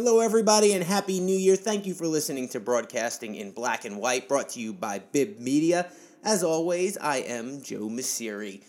[0.00, 1.56] Hello, everybody, and Happy New Year.
[1.56, 5.40] Thank you for listening to Broadcasting in Black and White, brought to you by Bib
[5.40, 5.90] Media.
[6.22, 7.88] As always, I am Joe.
[7.88, 8.62] And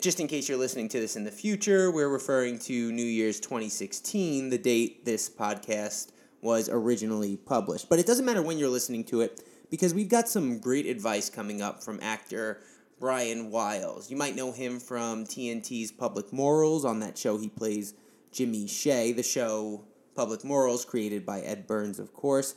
[0.00, 3.40] just in case you're listening to this in the future, we're referring to New Year's
[3.40, 6.12] 2016, the date this podcast
[6.42, 7.88] was originally published.
[7.88, 9.42] But it doesn't matter when you're listening to it
[9.72, 12.60] because we've got some great advice coming up from actor
[13.00, 14.12] Brian Wiles.
[14.12, 16.84] You might know him from TNT's Public Morals.
[16.84, 17.94] On that show, he plays
[18.30, 19.10] Jimmy Shea.
[19.10, 19.87] The show
[20.18, 22.56] Public Morals, created by Ed Burns, of course.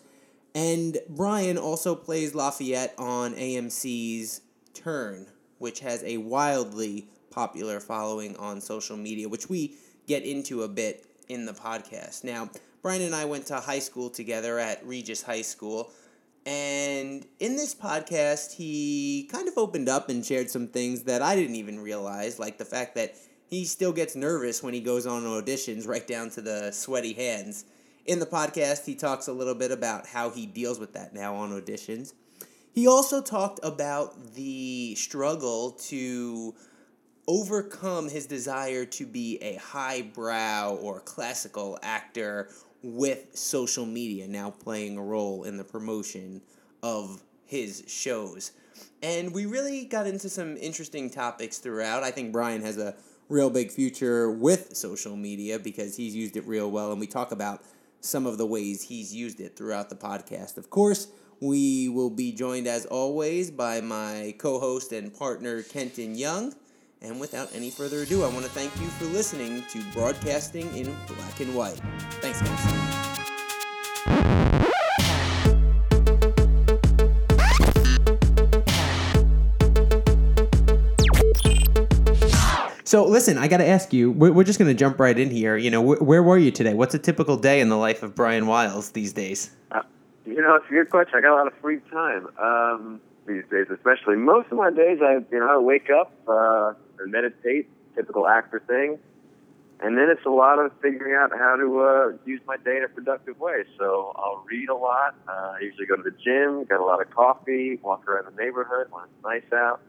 [0.56, 4.42] And Brian also plays Lafayette on AMC's
[4.74, 5.28] Turn,
[5.60, 9.76] which has a wildly popular following on social media, which we
[10.08, 12.24] get into a bit in the podcast.
[12.24, 12.50] Now,
[12.82, 15.92] Brian and I went to high school together at Regis High School.
[16.48, 21.36] And in this podcast, he kind of opened up and shared some things that I
[21.36, 23.14] didn't even realize, like the fact that
[23.52, 27.66] he still gets nervous when he goes on auditions, right down to the sweaty hands.
[28.06, 31.36] In the podcast, he talks a little bit about how he deals with that now
[31.36, 32.14] on auditions.
[32.74, 36.56] He also talked about the struggle to
[37.28, 42.48] overcome his desire to be a highbrow or classical actor
[42.82, 46.42] with social media now playing a role in the promotion
[46.82, 48.54] of his shows.
[49.04, 52.02] And we really got into some interesting topics throughout.
[52.02, 52.96] I think Brian has a
[53.32, 57.32] real big future with social media because he's used it real well, and we talk
[57.32, 57.64] about
[58.02, 60.58] some of the ways he's used it throughout the podcast.
[60.58, 61.08] Of course,
[61.40, 66.54] we will be joined as always by my co host and partner, Kenton Young.
[67.04, 70.96] And without any further ado, I want to thank you for listening to Broadcasting in
[71.08, 71.82] Black and White.
[72.22, 73.21] Thanks, guys.
[82.92, 85.30] So, listen, I got to ask you, we're, we're just going to jump right in
[85.30, 85.56] here.
[85.56, 86.74] You know, wh- where were you today?
[86.74, 89.52] What's a typical day in the life of Brian Wiles these days?
[89.72, 89.84] Uh,
[90.26, 91.14] you know, it's a good question.
[91.16, 94.18] I got a lot of free time um, these days, especially.
[94.18, 98.62] Most of my days, I you know, I wake up uh, and meditate, typical actor
[98.68, 99.00] thing,
[99.80, 102.84] and then it's a lot of figuring out how to uh, use my day in
[102.84, 103.64] a productive way.
[103.80, 105.16] So I'll read a lot.
[105.30, 108.44] Uh, I usually go to the gym, get a lot of coffee, walk around the
[108.44, 109.80] neighborhood when it's nice out,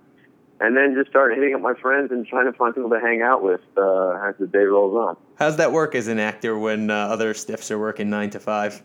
[0.63, 3.21] and then just start hitting up my friends and trying to find people to hang
[3.21, 5.17] out with uh, as the day rolls on.
[5.35, 8.81] How's that work as an actor when uh, other stiffs are working nine to five?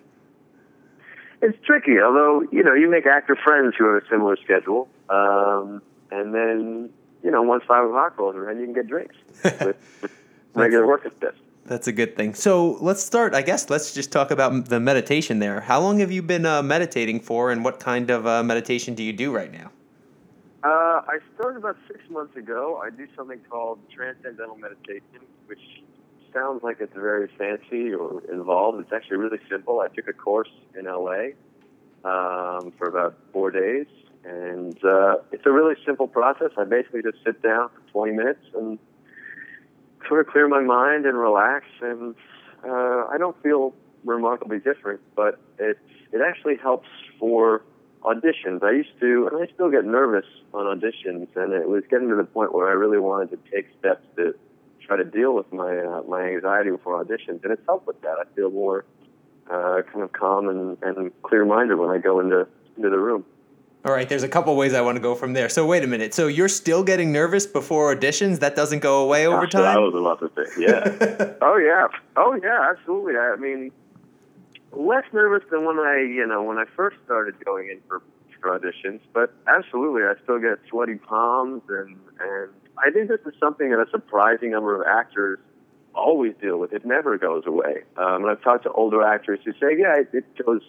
[1.40, 5.84] It's tricky, although you know you make actor friends who have a similar schedule, um,
[6.10, 6.90] and then
[7.24, 9.78] you know once five o'clock rolls around, you can get drinks with,
[10.56, 11.38] regular work stiffs.
[11.68, 12.34] That's a good thing.
[12.34, 13.36] So let's start.
[13.36, 15.62] I guess let's just talk about the meditation there.
[15.62, 19.04] How long have you been uh, meditating for, and what kind of uh, meditation do
[19.04, 19.72] you do right now?
[20.68, 22.82] Uh, I started about six months ago.
[22.84, 25.62] I do something called transcendental meditation, which
[26.34, 28.82] sounds like it's very fancy or involved.
[28.82, 29.80] It's actually really simple.
[29.80, 31.38] I took a course in LA
[32.04, 33.86] um, for about four days,
[34.26, 36.52] and uh, it's a really simple process.
[36.58, 38.78] I basically just sit down for 20 minutes and
[40.06, 41.66] sort of clear my mind and relax.
[41.82, 42.14] And
[42.68, 43.74] uh, I don't feel
[44.04, 45.78] remarkably different, but it
[46.12, 46.90] it actually helps
[47.20, 47.62] for
[48.08, 48.64] auditions.
[48.64, 52.16] I used to, and I still get nervous on auditions, and it was getting to
[52.16, 54.34] the point where I really wanted to take steps to
[54.86, 58.18] try to deal with my uh, my anxiety before auditions, and it's helped with that.
[58.20, 58.86] I feel more
[59.50, 62.48] uh, kind of calm and, and clear minded when I go into
[62.78, 63.26] into the room.
[63.86, 65.48] All right, there's a couple ways I want to go from there.
[65.50, 66.14] So wait a minute.
[66.14, 68.40] So you're still getting nervous before auditions?
[68.40, 69.76] That doesn't go away over Gosh, time?
[69.76, 70.62] That was a lot to say.
[70.62, 71.34] Yeah.
[71.42, 71.88] oh yeah.
[72.18, 72.72] Oh yeah.
[72.72, 73.16] Absolutely.
[73.16, 73.72] I mean,
[74.72, 78.02] less nervous than when I, you know, when I first started going in for,
[78.42, 83.34] for auditions, but absolutely, I still get sweaty palms, and and I think this is
[83.40, 85.40] something that a surprising number of actors
[85.98, 86.74] always deal with.
[86.74, 87.84] It never goes away.
[87.98, 90.62] Um, and I've talked to older actors who say, yeah, it, it goes,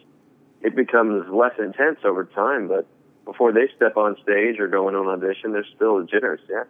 [0.62, 2.87] it becomes less intense over time, but
[3.25, 6.41] before they step on stage or go into an audition, there's still jitters.
[6.48, 6.64] Yeah.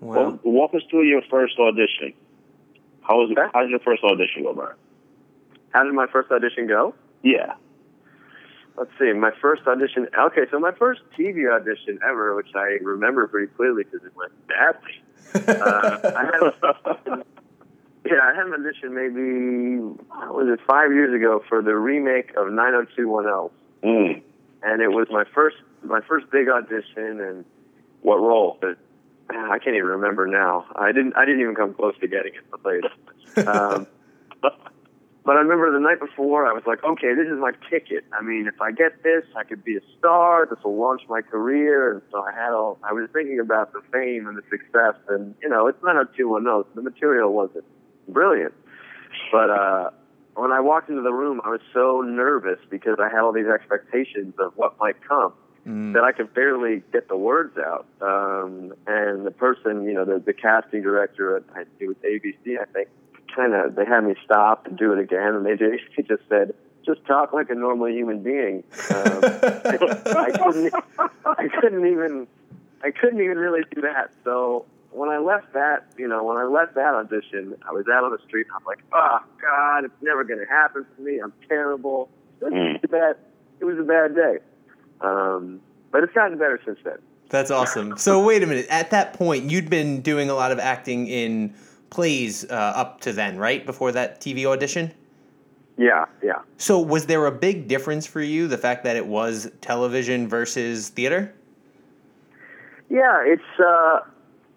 [0.00, 0.14] Wow.
[0.14, 2.12] Well, walk us through your first audition.
[3.00, 3.38] How was it?
[3.38, 3.50] Okay.
[3.54, 4.76] How did your first audition go, Brian?
[5.76, 6.94] How did my first audition go?
[7.22, 7.52] Yeah.
[8.78, 9.12] Let's see.
[9.12, 10.08] My first audition.
[10.18, 14.32] Okay, so my first TV audition ever, which I remember pretty clearly because it went
[14.48, 15.02] badly.
[15.34, 16.40] Uh, I had,
[18.06, 22.30] yeah, I had an audition maybe what was it five years ago for the remake
[22.38, 23.50] of 90210,
[23.84, 24.22] Mm.
[24.62, 27.20] and it was my first my first big audition.
[27.20, 27.44] And
[28.00, 28.56] What role?
[28.62, 28.78] but
[29.30, 30.64] ah, I can't even remember now.
[30.74, 32.40] I didn't I didn't even come close to getting it.
[32.50, 32.82] I'll tell you
[33.34, 33.46] that.
[33.46, 33.86] Um,
[35.26, 38.04] But I remember the night before, I was like, okay, this is my ticket.
[38.12, 40.46] I mean, if I get this, I could be a star.
[40.48, 41.94] This will launch my career.
[41.94, 44.94] And so I had all, I was thinking about the fame and the success.
[45.08, 46.72] And, you know, it's not a 210.
[46.76, 47.64] The material wasn't
[48.06, 48.54] brilliant.
[49.32, 49.90] But, uh,
[50.36, 53.48] when I walked into the room, I was so nervous because I had all these
[53.48, 55.32] expectations of what might come
[55.66, 55.94] Mm.
[55.94, 57.86] that I could barely get the words out.
[58.00, 62.66] Um, and the person, you know, the, the casting director at it was ABC, I
[62.66, 62.88] think,
[63.36, 66.22] kind of they had me stop and do it again, and they just, he just
[66.28, 66.54] said,
[66.84, 70.74] "Just talk like a normal human being." Um, I couldn't,
[71.24, 72.26] I couldn't even,
[72.82, 74.12] I couldn't even really do that.
[74.24, 78.02] So when I left that, you know, when I left that audition, I was out
[78.04, 78.46] on the street.
[78.46, 81.20] and I'm like, oh God, it's never going to happen for me.
[81.22, 82.08] I'm terrible.
[82.40, 83.16] It was a bad.
[83.60, 84.38] It was a bad day.
[85.00, 85.60] Um,
[85.90, 86.98] but it's gotten better since then.
[87.28, 87.96] That's awesome.
[87.96, 88.66] So wait a minute.
[88.70, 91.54] At that point, you'd been doing a lot of acting in
[91.90, 93.64] plays uh, up to then, right?
[93.64, 94.92] Before that TV audition.
[95.78, 96.40] Yeah, yeah.
[96.56, 100.88] So was there a big difference for you, the fact that it was television versus
[100.88, 101.34] theater?
[102.88, 104.00] Yeah, it's uh,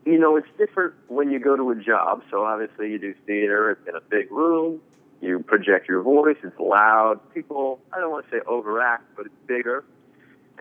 [0.05, 2.23] you know, it's different when you go to a job.
[2.31, 3.71] So obviously, you do theater.
[3.71, 4.81] It's in a big room.
[5.21, 6.37] You project your voice.
[6.43, 7.19] It's loud.
[7.33, 9.83] People, I don't want to say overact, but it's bigger.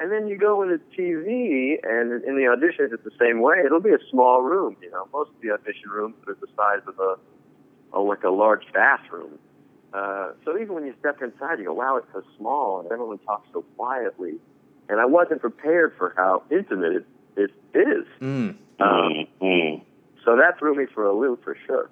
[0.00, 3.56] And then you go into TV, and in the auditions, it's the same way.
[3.64, 4.76] It'll be a small room.
[4.80, 8.30] You know, most of the audition rooms are the size of a, a like a
[8.30, 9.38] large bathroom.
[9.92, 13.18] Uh, so even when you step inside, you go, "Wow, it's so small," and everyone
[13.18, 14.34] talks so quietly.
[14.88, 17.06] And I wasn't prepared for how intimate it,
[17.36, 18.06] it is.
[18.20, 18.56] Mm.
[18.80, 19.82] Um, Mm.
[20.24, 21.90] so that threw me for a loop for sure.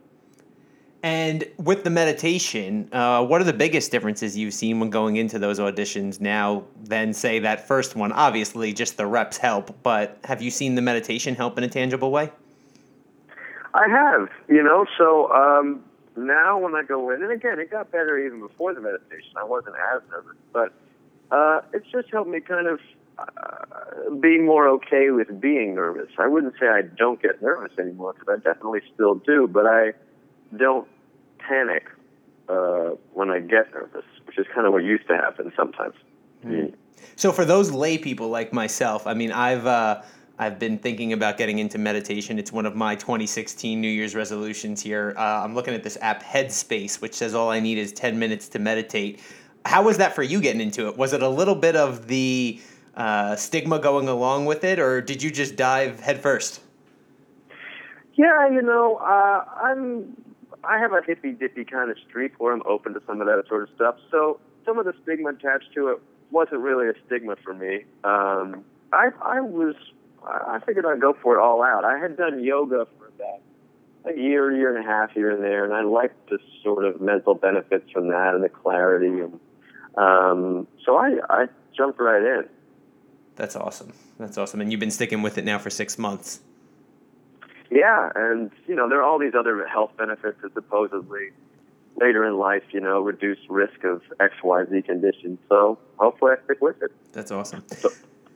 [1.06, 5.38] And with the meditation, uh, what are the biggest differences you've seen when going into
[5.38, 8.10] those auditions now than, say, that first one?
[8.10, 12.10] Obviously, just the reps help, but have you seen the meditation help in a tangible
[12.10, 12.32] way?
[13.72, 15.84] I have, you know, so um,
[16.16, 19.30] now when I go in, and again, it got better even before the meditation.
[19.36, 20.74] I wasn't as nervous, but
[21.30, 22.80] uh, it's just helped me kind of
[23.16, 26.08] uh, be more okay with being nervous.
[26.18, 29.92] I wouldn't say I don't get nervous anymore because I definitely still do, but I
[30.56, 30.88] don't
[31.48, 31.84] panic
[32.48, 35.94] uh, when I get nervous, which is kind of what used to happen sometimes.
[37.16, 40.02] So for those lay people like myself, I mean, I've uh,
[40.38, 42.38] I've been thinking about getting into meditation.
[42.38, 45.14] It's one of my 2016 New Year's resolutions here.
[45.16, 48.48] Uh, I'm looking at this app Headspace, which says all I need is 10 minutes
[48.48, 49.22] to meditate.
[49.64, 50.96] How was that for you getting into it?
[50.96, 52.60] Was it a little bit of the
[52.96, 56.60] uh, stigma going along with it, or did you just dive headfirst?
[58.14, 60.16] Yeah, you know, uh, I'm
[60.64, 63.44] I have a hippy dippy kind of streak where I'm open to some of that
[63.48, 63.96] sort of stuff.
[64.10, 67.84] So some of the stigma attached to it wasn't really a stigma for me.
[68.04, 69.74] Um, I I was
[70.24, 71.84] I figured I'd go for it all out.
[71.84, 73.40] I had done yoga for about
[74.04, 77.00] a year, year and a half here and there, and I liked the sort of
[77.00, 79.40] mental benefits from that and the clarity, and
[79.96, 82.48] um, so I I jumped right in.
[83.36, 83.92] That's awesome.
[84.18, 84.60] That's awesome.
[84.60, 86.40] And you've been sticking with it now for six months.
[87.70, 91.30] Yeah, and you know there are all these other health benefits that supposedly
[91.98, 95.38] later in life, you know, reduce risk of X, Y, Z conditions.
[95.48, 96.90] So hopefully I stick with it.
[97.12, 97.64] That's awesome.
[97.68, 97.90] So,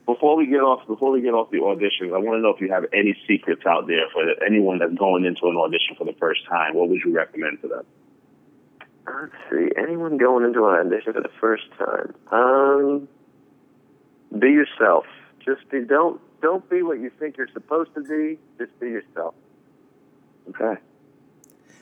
[0.05, 2.59] Before we get off, before we get off the auditions, I want to know if
[2.59, 6.15] you have any secrets out there for anyone that's going into an audition for the
[6.19, 6.73] first time.
[6.73, 7.85] What would you recommend to them?
[9.05, 9.69] Let's see.
[9.77, 12.13] Anyone going into an audition for the first time?
[12.31, 13.07] Um,
[14.37, 15.05] be yourself.
[15.45, 15.81] Just be.
[15.81, 18.39] Don't don't be what you think you're supposed to be.
[18.57, 19.35] Just be yourself.
[20.49, 20.79] Okay.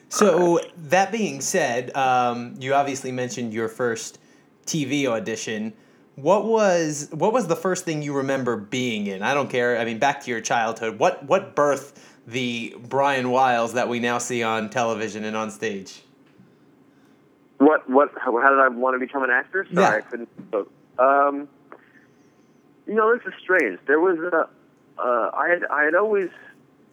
[0.09, 4.19] So that being said, um, you obviously mentioned your first
[4.65, 5.73] TV audition.
[6.15, 9.21] What was what was the first thing you remember being in?
[9.23, 9.77] I don't care.
[9.77, 10.99] I mean, back to your childhood.
[10.99, 11.95] What what birthed
[12.27, 16.01] the Brian Wiles that we now see on television and on stage?
[17.59, 18.11] What what?
[18.17, 19.65] How, how did I want to become an actor?
[19.73, 19.95] Sorry, Yeah.
[19.95, 20.29] I couldn't.
[20.97, 21.47] Um,
[22.87, 23.79] you know, this is strange.
[23.85, 24.49] There was a.
[24.99, 26.29] Uh, I had I had always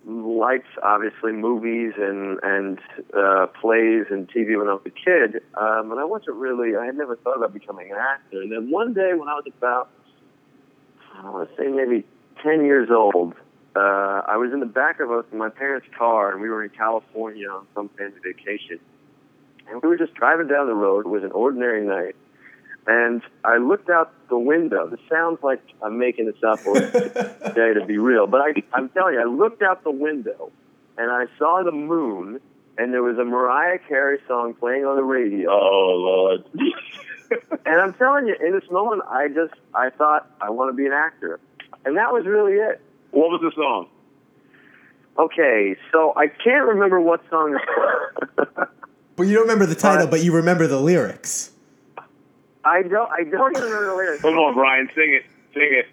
[0.07, 2.79] liked obviously movies and and
[3.17, 6.77] uh, plays and TV when I was a kid, um, and I wasn't really.
[6.77, 8.41] I had never thought about becoming an actor.
[8.41, 9.91] And then one day when I was about,
[11.13, 12.05] I don't want to say maybe
[12.43, 13.35] ten years old,
[13.75, 16.71] uh, I was in the back of a, my parents' car, and we were in
[16.71, 18.79] California on some family vacation.
[19.69, 21.07] And we were just driving down the road.
[21.07, 22.15] It was an ordinary night.
[22.89, 24.87] And I looked out the window.
[24.89, 28.89] This sounds like I'm making this up or today to be real, but I, I'm
[28.91, 30.53] telling you, I looked out the window
[30.97, 32.41] and I saw the moon,
[32.79, 35.51] and there was a Mariah Carey song playing on the radio.
[35.51, 36.45] Oh Lord.
[37.67, 40.87] And I'm telling you, in this moment, I just I thought I want to be
[40.87, 41.41] an actor,
[41.85, 42.81] and that was really it.
[43.11, 43.89] what was the song?
[45.19, 48.69] Okay, so I can't remember what song it was.
[49.17, 51.51] But you don't remember the title, But- but you remember the lyrics.
[52.67, 54.23] I don't I don't even remember the lyrics.
[54.23, 55.25] Come on, Brian, sing it.
[55.55, 55.87] Sing it.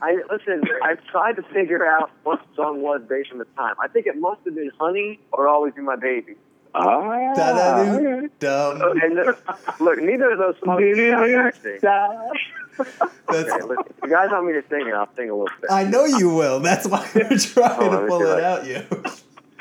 [0.00, 0.62] I listen.
[0.82, 3.74] I tried to figure out what the song was based on the time.
[3.82, 6.36] I think it must have been "Honey" or "Always Be My Baby."
[6.74, 8.28] Ah, Da-da-doo, okay.
[8.38, 8.80] dum.
[9.02, 9.36] And the,
[9.80, 10.82] look, neither of those songs.
[10.82, 12.94] Okay, That's,
[13.28, 15.70] listen, if you guys want me to sing it, I'll sing a little bit.
[15.70, 16.60] I know you will.
[16.60, 18.80] That's why we're trying Oh, to pull it if I- out you.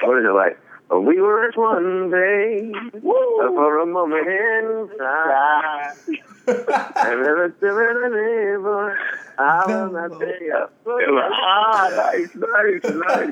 [0.05, 0.59] What is it like?
[0.89, 5.93] Oh, We were at one day for a moment inside.
[6.47, 8.95] And never still in a
[9.39, 10.73] I will not take up.
[10.87, 13.31] Ah, nice, nice, nice.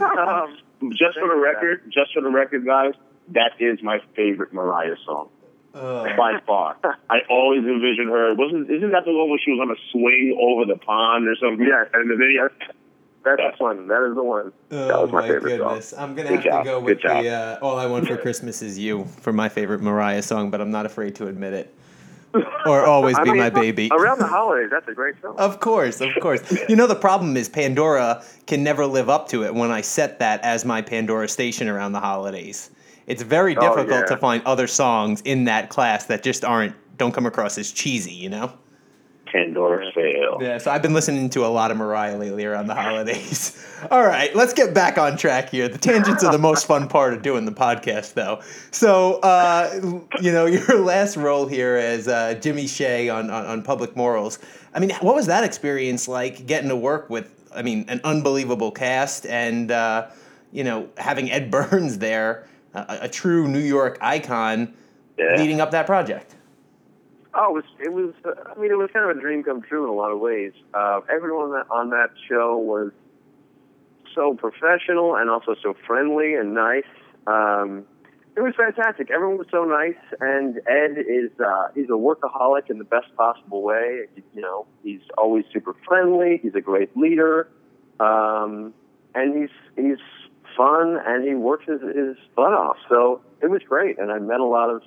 [0.00, 0.56] Um,
[0.92, 2.92] just for the record, just for the record, guys,
[3.32, 5.28] that is my favorite Mariah song
[5.74, 6.04] Oh.
[6.16, 6.76] by far.
[7.10, 8.34] I always envision her.
[8.34, 11.36] Wasn't isn't that the one where she was on a swing over the pond or
[11.36, 11.66] something?
[11.66, 11.88] Yes.
[11.92, 12.48] And the video.
[13.26, 13.88] That's the one.
[13.88, 14.52] That is the one.
[14.70, 15.92] Oh that was my, my favorite goodness!
[15.92, 17.22] I'm gonna Good have job, to go good with job.
[17.24, 20.60] the uh, "All I Want for Christmas Is You" for my favorite Mariah song, but
[20.60, 21.74] I'm not afraid to admit it.
[22.66, 23.88] Or always I be mean, my baby.
[23.92, 25.36] Around the holidays, that's a great song.
[25.38, 26.42] Of course, of course.
[26.68, 30.18] You know the problem is Pandora can never live up to it when I set
[30.18, 32.70] that as my Pandora station around the holidays.
[33.06, 34.06] It's very Oh, difficult yeah.
[34.06, 38.12] to find other songs in that class that just aren't don't come across as cheesy,
[38.12, 38.52] you know?
[39.36, 40.38] Pandora fail.
[40.40, 43.62] Yeah, so I've been listening to a lot of Mariah lately around the holidays.
[43.90, 45.68] All right, let's get back on track here.
[45.68, 48.40] The tangents are the most fun part of doing the podcast, though.
[48.70, 53.62] So, uh, you know, your last role here as uh, Jimmy Shea on, on, on
[53.62, 54.38] Public Morals.
[54.74, 58.70] I mean, what was that experience like getting to work with, I mean, an unbelievable
[58.70, 60.06] cast and, uh,
[60.52, 64.72] you know, having Ed Burns there, a, a true New York icon,
[65.18, 65.34] Yeah.
[65.36, 66.35] leading up that project?
[67.38, 67.64] Oh, it was.
[67.80, 68.14] It was.
[68.24, 70.18] Uh, I mean, it was kind of a dream come true in a lot of
[70.18, 70.52] ways.
[70.72, 72.92] Uh, everyone on that show was
[74.14, 76.88] so professional and also so friendly and nice.
[77.26, 77.84] Um,
[78.36, 79.10] it was fantastic.
[79.10, 83.62] Everyone was so nice, and Ed is uh, he's a workaholic in the best possible
[83.62, 84.06] way.
[84.34, 86.40] You know, he's always super friendly.
[86.42, 87.48] He's a great leader,
[88.00, 88.72] um,
[89.14, 89.98] and he's he's
[90.56, 92.76] fun and he works his, his butt off.
[92.88, 94.82] So it was great, and I met a lot of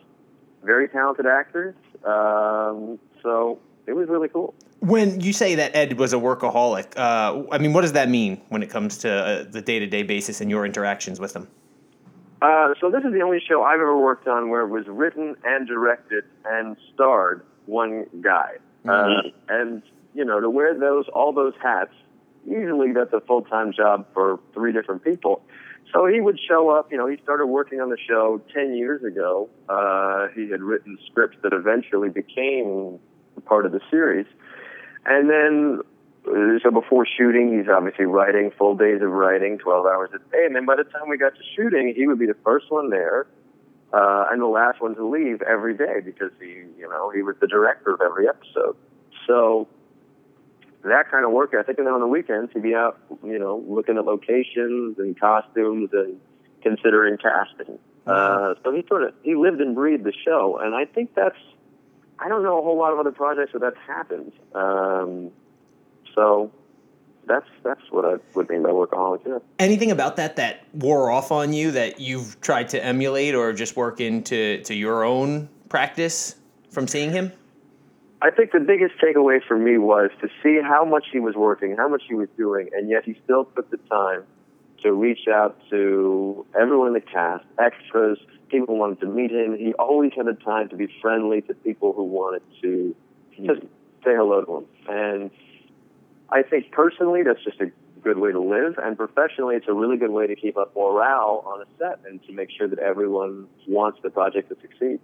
[0.63, 1.75] very talented actors.
[2.03, 4.53] Um, so it was really cool.
[4.79, 8.41] When you say that Ed was a workaholic, uh, I mean, what does that mean
[8.49, 11.47] when it comes to uh, the day to day basis and your interactions with him?
[12.41, 15.35] Uh, so this is the only show I've ever worked on where it was written
[15.43, 18.53] and directed and starred one guy.
[18.87, 21.93] Uh, and you know, to wear those all those hats,
[22.47, 25.41] usually that's a full time job for three different people.
[25.93, 26.91] So he would show up.
[26.91, 29.49] You know, he started working on the show ten years ago.
[29.67, 32.99] Uh, he had written scripts that eventually became
[33.45, 34.27] part of the series,
[35.05, 35.81] and then
[36.27, 40.45] uh, so before shooting, he's obviously writing full days of writing, 12 hours a day.
[40.45, 42.89] And then by the time we got to shooting, he would be the first one
[42.89, 43.25] there
[43.93, 47.35] uh, and the last one to leave every day because he, you know, he was
[47.41, 48.75] the director of every episode.
[49.27, 49.67] So
[50.83, 51.77] that kind of work ethic.
[51.77, 55.89] And then on the weekends, he'd be out, you know, looking at locations and costumes
[55.93, 56.19] and
[56.61, 57.79] considering casting.
[58.07, 61.37] Uh, so he sort of he lived and breathed the show, and I think that's
[62.17, 64.31] I don't know a whole lot of other projects where that's happened.
[64.55, 65.31] Um,
[66.15, 66.51] so
[67.27, 69.21] that's that's what I would mean by workaholic.
[69.27, 69.39] Yeah.
[69.59, 73.75] Anything about that that wore off on you that you've tried to emulate or just
[73.75, 76.35] work into to your own practice
[76.71, 77.31] from seeing him?
[78.21, 81.77] I think the biggest takeaway for me was to see how much he was working,
[81.77, 84.23] how much he was doing, and yet he still took the time
[84.83, 88.17] to reach out to everyone in the cast, extras,
[88.49, 89.57] people wanted to meet him.
[89.57, 92.95] He always had the time to be friendly to people who wanted to
[93.37, 93.61] just
[94.03, 94.65] say hello to him.
[94.89, 95.31] And
[96.29, 97.71] I think personally, that's just a
[98.01, 101.43] good way to live, and professionally, it's a really good way to keep up morale
[101.45, 104.99] on a set and to make sure that everyone wants the project to succeed.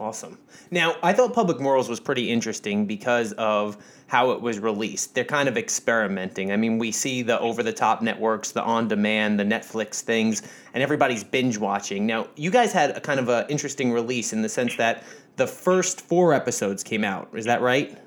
[0.00, 0.38] Awesome.
[0.70, 3.76] Now, I thought Public Morals was pretty interesting because of
[4.06, 5.14] how it was released.
[5.14, 6.52] They're kind of experimenting.
[6.52, 10.40] I mean, we see the over the top networks, the on demand, the Netflix things,
[10.72, 12.06] and everybody's binge watching.
[12.06, 15.04] Now, you guys had a kind of an interesting release in the sense that
[15.36, 17.28] the first four episodes came out.
[17.34, 17.98] Is that right?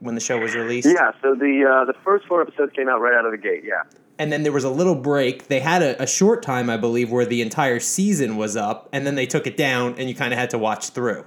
[0.00, 0.86] When the show was released?
[0.86, 3.64] Yeah, so the uh, the first four episodes came out right out of the gate.
[3.64, 3.84] Yeah.
[4.18, 5.48] And then there was a little break.
[5.48, 9.06] They had a, a short time, I believe, where the entire season was up, and
[9.06, 11.24] then they took it down, and you kind of had to watch through.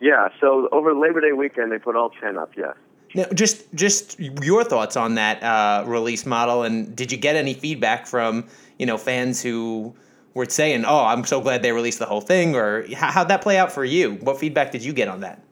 [0.00, 2.74] Yeah, so over Labor Day weekend, they put all 10 up, yes.
[3.14, 7.52] Now, just just your thoughts on that uh, release model, and did you get any
[7.52, 8.48] feedback from
[8.78, 9.94] you know fans who
[10.32, 13.42] were saying, "Oh, I'm so glad they released the whole thing," or how, how'd that
[13.42, 14.14] play out for you?
[14.14, 15.42] What feedback did you get on that?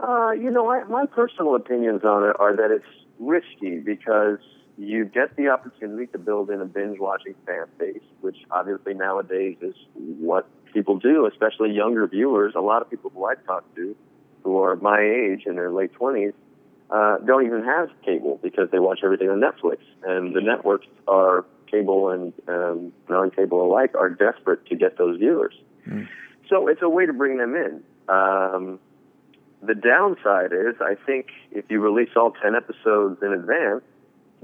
[0.00, 2.86] Uh, you know, I, my personal opinions on it are that it's
[3.18, 4.38] risky because
[4.76, 9.56] you get the opportunity to build in a binge watching fan base, which obviously nowadays
[9.60, 12.54] is what people do, especially younger viewers.
[12.56, 13.94] A lot of people who I talk to
[14.44, 16.34] who are my age in their late 20s
[16.90, 19.78] uh, don't even have cable because they watch everything on Netflix.
[20.04, 25.54] And the networks are cable and um, non-cable alike, are desperate to get those viewers.
[25.88, 26.06] Mm.
[26.48, 27.82] So it's a way to bring them in.
[28.08, 28.78] Um,
[29.62, 33.82] the downside is, I think, if you release all ten episodes in advance,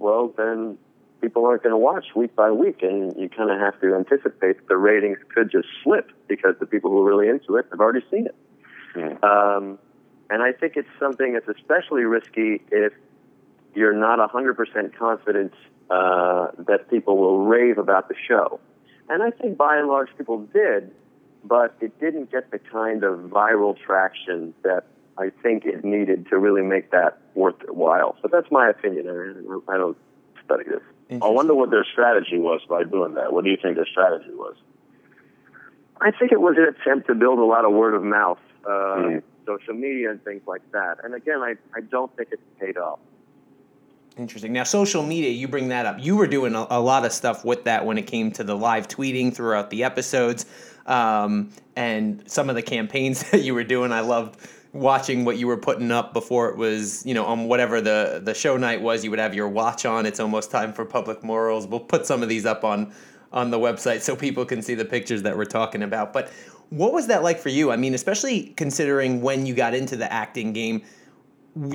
[0.00, 0.78] well, then
[1.20, 4.56] people aren't going to watch week by week, and you kind of have to anticipate
[4.56, 7.80] that the ratings could just slip because the people who are really into it have
[7.80, 8.34] already seen it.
[8.94, 9.22] Mm.
[9.22, 9.78] Um,
[10.30, 12.92] and I think it's something that's especially risky if
[13.74, 15.52] you're not 100% confident
[15.90, 18.58] uh, that people will rave about the show.
[19.08, 20.90] And I think by and large people did,
[21.44, 24.84] but it didn't get the kind of viral traction that
[25.18, 28.16] I think it needed to really make that worth it while.
[28.22, 29.08] So that's my opinion.
[29.68, 29.96] I don't
[30.44, 30.80] study this.
[31.22, 33.32] I wonder what their strategy was by doing that.
[33.32, 34.54] What do you think their strategy was?
[36.00, 38.68] I think it was an attempt to build a lot of word of mouth, uh,
[38.68, 39.18] mm-hmm.
[39.44, 40.98] social media and things like that.
[41.04, 43.00] And again, I, I don't think it's paid off.
[44.16, 44.52] Interesting.
[44.52, 45.96] Now, social media, you bring that up.
[46.00, 48.56] You were doing a, a, lot of stuff with that when it came to the
[48.56, 50.46] live tweeting throughout the episodes
[50.86, 53.92] um, and some of the campaigns that you were doing.
[53.92, 54.38] I loved
[54.72, 58.34] watching what you were putting up before it was, you know, on whatever the the
[58.34, 59.04] show night was.
[59.04, 60.06] You would have your watch on.
[60.06, 61.66] It's almost time for public morals.
[61.66, 62.92] We'll put some of these up on
[63.32, 66.12] on the website so people can see the pictures that we're talking about.
[66.12, 66.30] But
[66.70, 67.70] what was that like for you?
[67.70, 70.82] I mean, especially considering when you got into the acting game.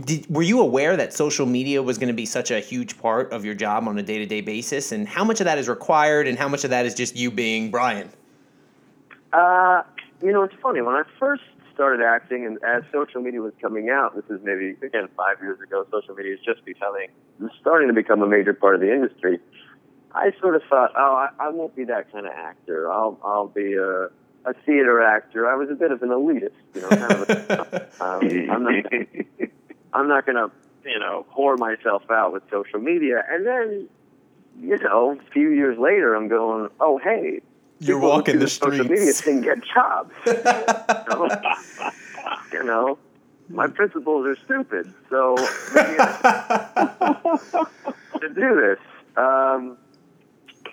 [0.06, 3.34] Did, were you aware that social media was going to be such a huge part
[3.34, 4.94] of your job on a day to day basis?
[4.94, 7.30] And how much of that is required, and how much of that is just you
[7.30, 8.10] being Brian?
[9.34, 9.84] Uh,
[10.24, 10.80] you know, it's funny.
[10.82, 11.44] When I first
[11.76, 15.60] started acting, and as social media was coming out, this is maybe again five years
[15.62, 15.86] ago.
[15.92, 17.10] Social media is just becoming,
[17.60, 19.40] starting to become a major part of the industry.
[20.14, 22.92] I sort of thought, oh, I, I won't be that kind of actor.
[22.92, 24.08] I'll I'll be a
[24.46, 25.50] a theater actor.
[25.50, 26.90] I was a bit of an elitist, you know.
[26.90, 29.50] Kind of a, um, I'm not.
[29.96, 30.52] I'm not to,
[30.84, 33.24] you know, whore myself out with social media.
[33.30, 33.88] And then,
[34.60, 37.42] you know, a few years later, I'm going, oh, hey,
[37.80, 38.78] you're walking the streets.
[38.78, 40.14] Social media thing get jobs.
[42.54, 42.98] you, know?
[43.50, 45.36] my principles are stupid, so
[48.20, 48.80] to do this.
[49.18, 49.78] Um,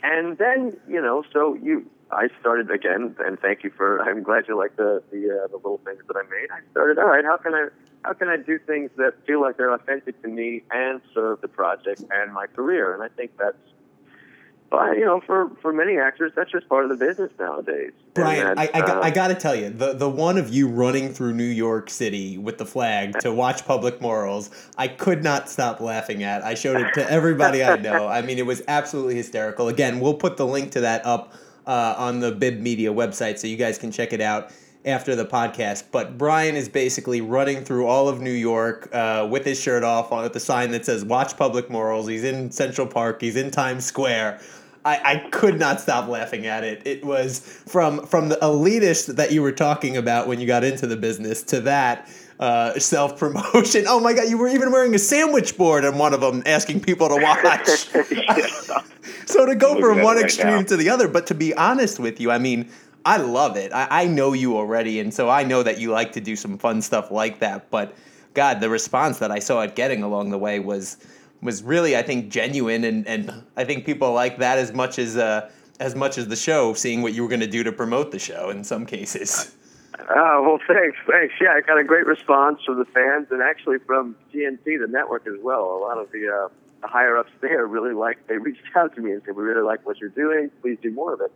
[0.02, 4.00] and then you know, so you, I started again, and thank you for.
[4.02, 6.50] I'm glad you like the the uh, the little things that I made.
[6.50, 6.98] I started.
[6.98, 7.68] All right, how can I
[8.04, 11.48] how can I do things that feel like they're authentic to me and serve the
[11.48, 12.94] project and my career?
[12.94, 13.56] And I think that's
[14.72, 17.92] but you know, for for many actors, that's just part of the business nowadays.
[18.14, 21.12] Brian, I, I, uh, I got to tell you, the the one of you running
[21.12, 25.80] through New York City with the flag to watch Public Morals, I could not stop
[25.80, 26.42] laughing at.
[26.42, 28.08] I showed it to everybody I know.
[28.08, 29.68] I mean, it was absolutely hysterical.
[29.68, 31.34] Again, we'll put the link to that up
[31.66, 34.52] uh, on the Bib Media website so you guys can check it out
[34.86, 35.84] after the podcast.
[35.92, 40.12] But Brian is basically running through all of New York uh, with his shirt off
[40.12, 43.20] on with the sign that says "Watch Public Morals." He's in Central Park.
[43.20, 44.40] He's in Times Square
[44.84, 46.82] I, I could not stop laughing at it.
[46.84, 50.86] It was from from the elitist that you were talking about when you got into
[50.86, 52.08] the business to that
[52.40, 53.84] uh, self promotion.
[53.86, 56.80] Oh my God, you were even wearing a sandwich board on one of them, asking
[56.80, 57.66] people to watch.
[59.26, 62.32] so to go from one extreme to the other, but to be honest with you,
[62.32, 62.68] I mean,
[63.04, 63.72] I love it.
[63.72, 66.58] I, I know you already, and so I know that you like to do some
[66.58, 67.70] fun stuff like that.
[67.70, 67.94] But
[68.34, 70.96] God, the response that I saw it getting along the way was
[71.42, 75.16] was really I think genuine and, and I think people like that as much as
[75.16, 75.50] uh,
[75.80, 78.18] as much as the show, seeing what you were going to do to promote the
[78.18, 79.54] show in some cases.
[79.98, 81.34] Oh well, thanks, thanks.
[81.40, 85.26] Yeah, I got a great response from the fans and actually from TNT, the network
[85.26, 85.76] as well.
[85.76, 86.48] A lot of the, uh,
[86.80, 89.62] the higher ups there really like they reached out to me and said, "We really
[89.62, 90.50] like what you're doing.
[90.60, 91.32] Please do more of it."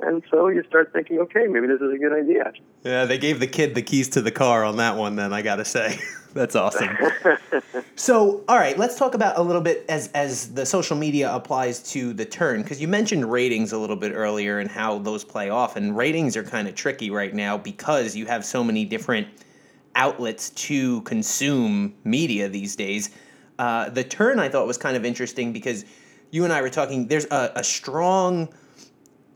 [0.00, 2.52] And so you start thinking, okay, maybe this is a good idea.
[2.82, 5.16] Yeah, they gave the kid the keys to the car on that one.
[5.16, 5.98] Then I got to say,
[6.34, 6.96] that's awesome.
[7.96, 11.82] so, all right, let's talk about a little bit as as the social media applies
[11.92, 15.48] to the turn because you mentioned ratings a little bit earlier and how those play
[15.48, 19.28] off, and ratings are kind of tricky right now because you have so many different
[19.94, 23.10] outlets to consume media these days.
[23.58, 25.84] Uh, the turn I thought was kind of interesting because
[26.30, 27.06] you and I were talking.
[27.06, 28.48] There's a, a strong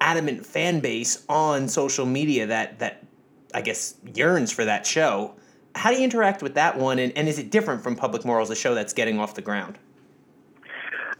[0.01, 3.05] adamant fan base on social media that that
[3.55, 5.35] I guess yearns for that show.
[5.79, 8.51] How do you interact with that one, and, and is it different from Public Morals,
[8.51, 9.79] a show that's getting off the ground?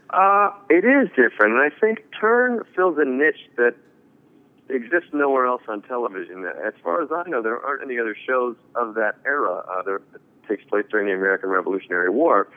[0.09, 3.75] Uh, it is different, and I think Turn fills a niche that
[4.69, 6.45] exists nowhere else on television.
[6.45, 10.01] As far as I know, there aren't any other shows of that era uh, that
[10.47, 12.49] takes place during the American Revolutionary War.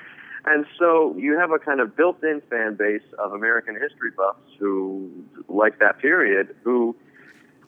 [0.44, 5.08] And so you have a kind of built-in fan base of American history buffs who
[5.48, 6.96] like that period, who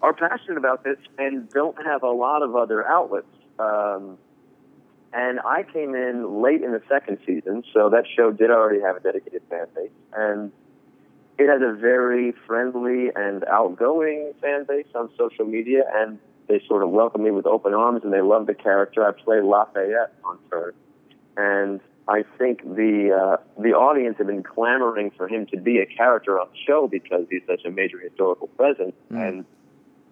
[0.03, 3.27] are passionate about this and don't have a lot of other outlets.
[3.59, 4.19] Um,
[5.15, 8.97] and I came in late in the second season, so that show did already have
[8.97, 9.91] a dedicated fan base.
[10.13, 10.53] And
[11.39, 16.83] it has a very friendly and outgoing fan base on social media, and they sort
[16.83, 19.07] of welcome me with open arms, and they love the character.
[19.07, 20.73] I play Lafayette on Turn,
[21.37, 25.87] and I think the uh, the audience have been clamoring for him to be a
[25.87, 29.29] character on the show because he's such a major historical presence, Mm.
[29.29, 29.45] and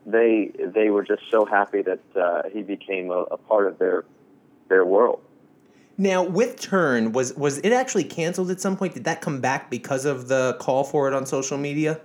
[0.06, 4.04] they they were just so happy that uh, he became a, a part of their
[4.72, 5.20] their world.
[5.98, 8.94] Now, with Turn, was was it actually canceled at some point?
[8.94, 12.00] Did that come back because of the call for it on social media?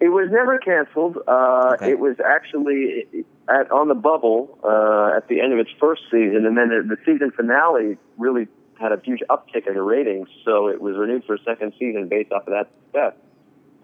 [0.00, 1.18] It was never canceled.
[1.26, 1.90] Uh, Okay.
[1.92, 3.06] It was actually
[3.48, 6.96] at on the bubble uh, at the end of its first season, and then the,
[6.96, 8.48] the season finale really
[8.80, 10.28] had a huge uptick in the ratings.
[10.44, 13.14] So it was renewed for a second season based off of that success.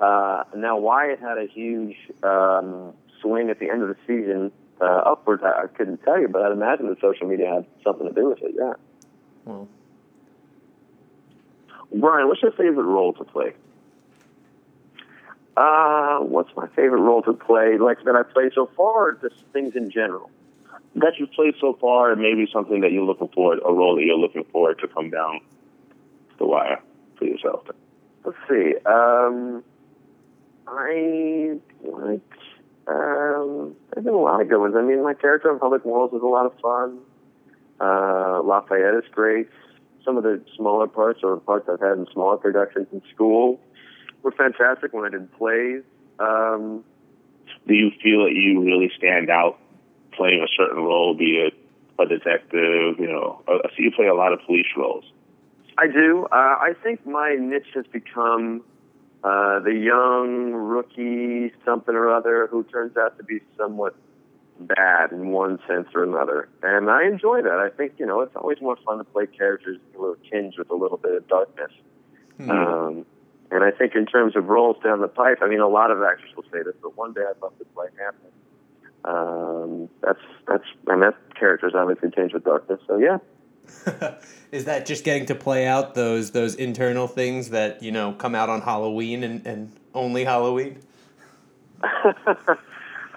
[0.01, 4.53] Uh, now, why it had a huge um, swing at the end of the season
[4.81, 8.07] uh, upwards, I, I couldn't tell you, but I'd imagine that social media had something
[8.07, 8.55] to do with it.
[8.57, 8.75] Yeah.
[9.45, 9.69] Well,
[11.95, 13.55] Brian, what's your favorite role to play?
[15.57, 17.79] Uh, what's my favorite role to play?
[17.79, 20.31] Like that I played so far, or just things in general.
[20.95, 24.05] That you've played so far, and maybe something that you're looking forward, a role that
[24.05, 25.41] you're looking forward to come down
[26.39, 26.81] the wire
[27.17, 27.67] for yourself.
[28.25, 28.75] Let's see.
[28.87, 29.65] Um,
[30.67, 32.21] I like.
[32.89, 34.75] Um, there's been a lot of good ones.
[34.77, 36.99] I mean, my character on Public Morals was a lot of fun.
[37.81, 39.49] Uh, Lafayette is great.
[40.05, 43.61] Some of the smaller parts or parts I've had in smaller productions in school
[44.23, 45.83] were fantastic when I did plays.
[46.19, 46.83] Um,
[47.67, 49.59] Do you feel that you really stand out
[50.13, 51.55] playing a certain role, be it
[51.99, 55.05] a detective, you know, I see you play a lot of police roles.
[55.77, 56.27] I do.
[56.31, 58.63] Uh, I think my niche has become
[59.25, 63.97] uh, the young rookie something or other who turns out to be somewhat
[64.61, 67.59] bad in one sense or another, and I enjoy that.
[67.59, 70.71] I think you know it's always more fun to play characters who are tinged with
[70.71, 71.73] a little bit of darkness.
[72.37, 72.51] Hmm.
[72.51, 73.07] Um,
[73.51, 76.03] and I think in terms of roles down the pipe, I mean, a lot of
[76.03, 78.33] actors will say this, but one day I'd love to play Hamlet.
[79.05, 82.81] Um, that's that's and that character's obviously tinged with darkness.
[82.87, 83.19] So yeah,
[84.53, 88.35] is that just getting to play out those those internal things that you know come
[88.35, 90.79] out on Halloween and, and only Halloween?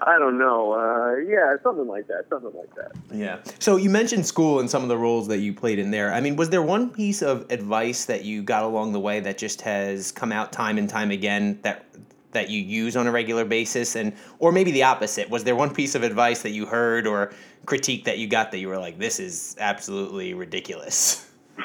[0.04, 0.72] I don't know.
[0.72, 2.24] Uh, yeah, something like that.
[2.28, 2.92] Something like that.
[3.12, 3.38] Yeah.
[3.60, 6.12] So you mentioned school and some of the roles that you played in there.
[6.12, 9.38] I mean, was there one piece of advice that you got along the way that
[9.38, 11.86] just has come out time and time again that
[12.32, 15.72] that you use on a regular basis and or maybe the opposite was there one
[15.72, 17.32] piece of advice that you heard or
[17.66, 21.30] critique that you got that you were like this is absolutely ridiculous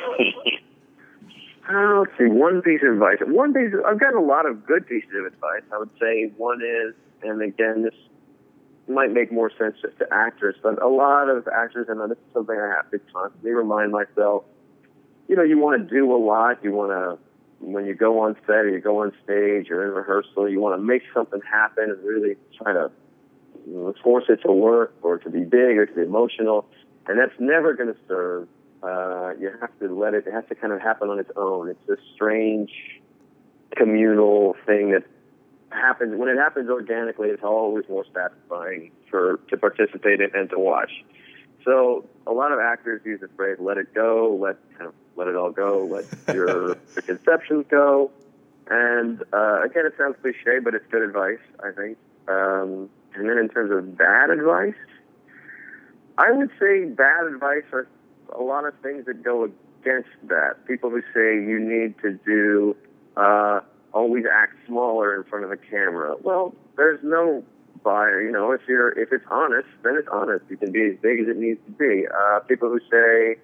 [1.70, 2.28] Uh, let's see.
[2.28, 3.18] One piece of advice.
[3.22, 3.74] One piece.
[3.86, 5.64] I've gotten a lot of good pieces of advice.
[5.74, 7.94] I would say one is, and again, this
[8.88, 12.34] might make more sense just to actors, but a lot of actors, and this is
[12.34, 14.46] something I have to constantly remind myself.
[15.28, 16.64] You know, you want to do a lot.
[16.64, 17.18] You want to,
[17.60, 20.80] when you go on set or you go on stage or in rehearsal, you want
[20.80, 22.92] to make something happen and really try to
[24.04, 26.66] force it to work or to be big or to be emotional,
[27.08, 28.48] and that's never going to serve
[28.84, 31.70] uh, you have to let it, it has to kind of happen on its own.
[31.70, 32.72] It's this strange
[33.76, 35.04] communal thing that
[35.70, 36.18] happens.
[36.18, 40.92] When it happens organically, it's always more satisfying for to participate in and to watch.
[41.68, 45.28] So a lot of actors use the phrase "let it go," let kind of let
[45.28, 48.10] it all go, let your preconceptions go.
[48.70, 51.98] And uh, again, it sounds cliche, but it's good advice, I think.
[52.30, 54.80] Um, and then in terms of bad advice,
[56.18, 57.88] I would say bad advice are
[58.34, 60.66] a lot of things that go against that.
[60.68, 62.78] People who say you need to do
[63.18, 63.60] uh,
[63.94, 66.16] always act smaller in front of the camera.
[66.22, 67.44] Well, there's no
[67.84, 68.22] buyer.
[68.22, 70.46] You know, if you're if it's honest, then it's honest.
[70.50, 72.06] You can be as big as it needs to be.
[72.08, 73.40] Uh, people who say,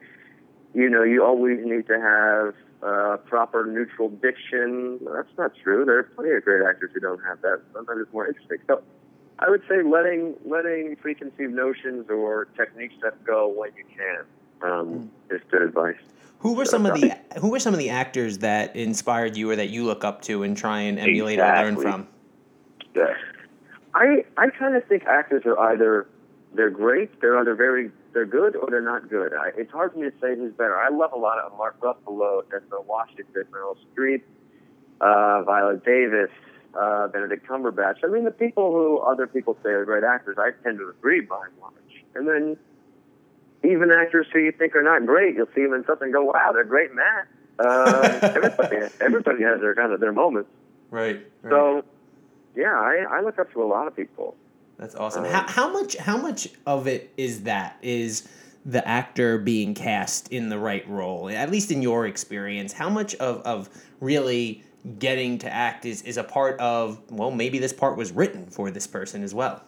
[0.73, 4.99] you know, you always need to have uh, proper neutral diction.
[5.13, 5.85] That's not true.
[5.85, 7.61] There are plenty of great actors who don't have that.
[7.73, 8.57] Sometimes it's more interesting.
[8.67, 8.81] So.
[9.39, 14.25] I would say letting letting preconceived notions or techniques that go when you can
[14.61, 15.97] um, is good advice.
[16.37, 19.55] who were some of the who were some of the actors that inspired you or
[19.55, 22.07] that you look up to and try and emulate or learn from
[22.95, 23.13] Yeah.
[23.95, 26.07] I I kind of think actors are either
[26.53, 29.33] they're great, they're either very they're good, or they're not good.
[29.33, 30.77] I, it's hard for me to say who's better.
[30.77, 34.21] I love a lot of Mark Ruffalo, Denzel Washington, Meryl Streep,
[35.01, 36.29] uh, Viola Davis,
[36.79, 37.97] uh, Benedict Cumberbatch.
[38.03, 41.21] I mean, the people who other people say are great actors, I tend to agree
[41.21, 41.73] by and large.
[42.15, 42.57] And then
[43.63, 46.23] even actors who you think are not great, you'll see them in something and go,
[46.23, 47.25] wow, they're great in that.
[47.59, 50.49] Um, everybody, everybody has their kind of their moments.
[50.91, 51.85] right, So,
[52.55, 54.35] yeah, I, I look up to a lot of people.
[54.77, 55.23] That's awesome.
[55.25, 58.27] Um, How, how much how much of it is that is
[58.65, 61.29] the actor being cast in the right role?
[61.29, 64.63] At least in your experience, how much of, of really
[64.99, 68.69] getting to act is, is a part of, well, maybe this part was written for
[68.71, 69.63] this person as well?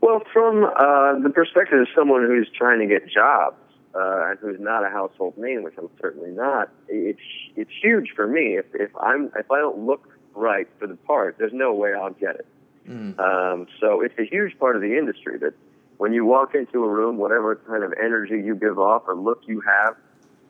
[0.00, 3.56] Well, from uh, the perspective of someone who's trying to get jobs
[3.94, 7.20] uh, and who's not a household name, which I'm certainly not, it's
[7.56, 8.56] it's huge for me.
[8.56, 12.10] If if I'm if I don't look right for the part, there's no way I'll
[12.10, 12.46] get it.
[12.88, 13.18] Mm.
[13.18, 15.54] Um, so it's a huge part of the industry that
[15.98, 19.42] when you walk into a room, whatever kind of energy you give off or look
[19.46, 19.94] you have,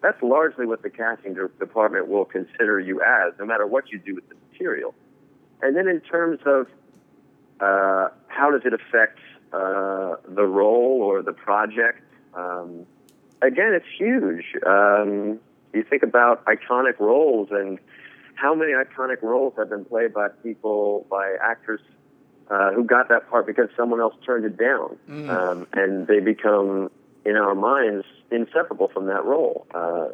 [0.01, 4.15] that's largely what the casting department will consider you as, no matter what you do
[4.15, 4.95] with the material.
[5.61, 6.67] And then in terms of
[7.61, 9.19] uh, how does it affect
[9.53, 12.03] uh, the role or the project,
[12.35, 12.87] um,
[13.43, 14.45] again, it's huge.
[14.67, 15.39] Um,
[15.73, 17.79] you think about iconic roles and
[18.43, 21.81] how many iconic roles have been played by people, by actors
[22.51, 25.31] uh, who got that part because someone else turned it down, mm.
[25.31, 26.91] um, and they become
[27.25, 29.65] in our minds inseparable from that role.
[29.73, 30.09] Uh,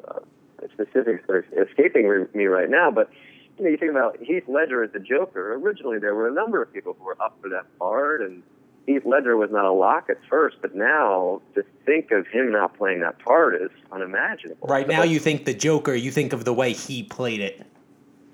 [0.74, 3.08] specifics are escaping me right now, but
[3.56, 5.54] you know, you think about Heath Ledger as the Joker.
[5.54, 8.42] Originally, there were a number of people who were up for that part, and
[8.84, 12.76] Heath Ledger was not a lock at first, but now to think of him not
[12.76, 14.68] playing that part is unimaginable.
[14.68, 15.94] Right now, you think the Joker.
[15.94, 17.64] You think of the way he played it.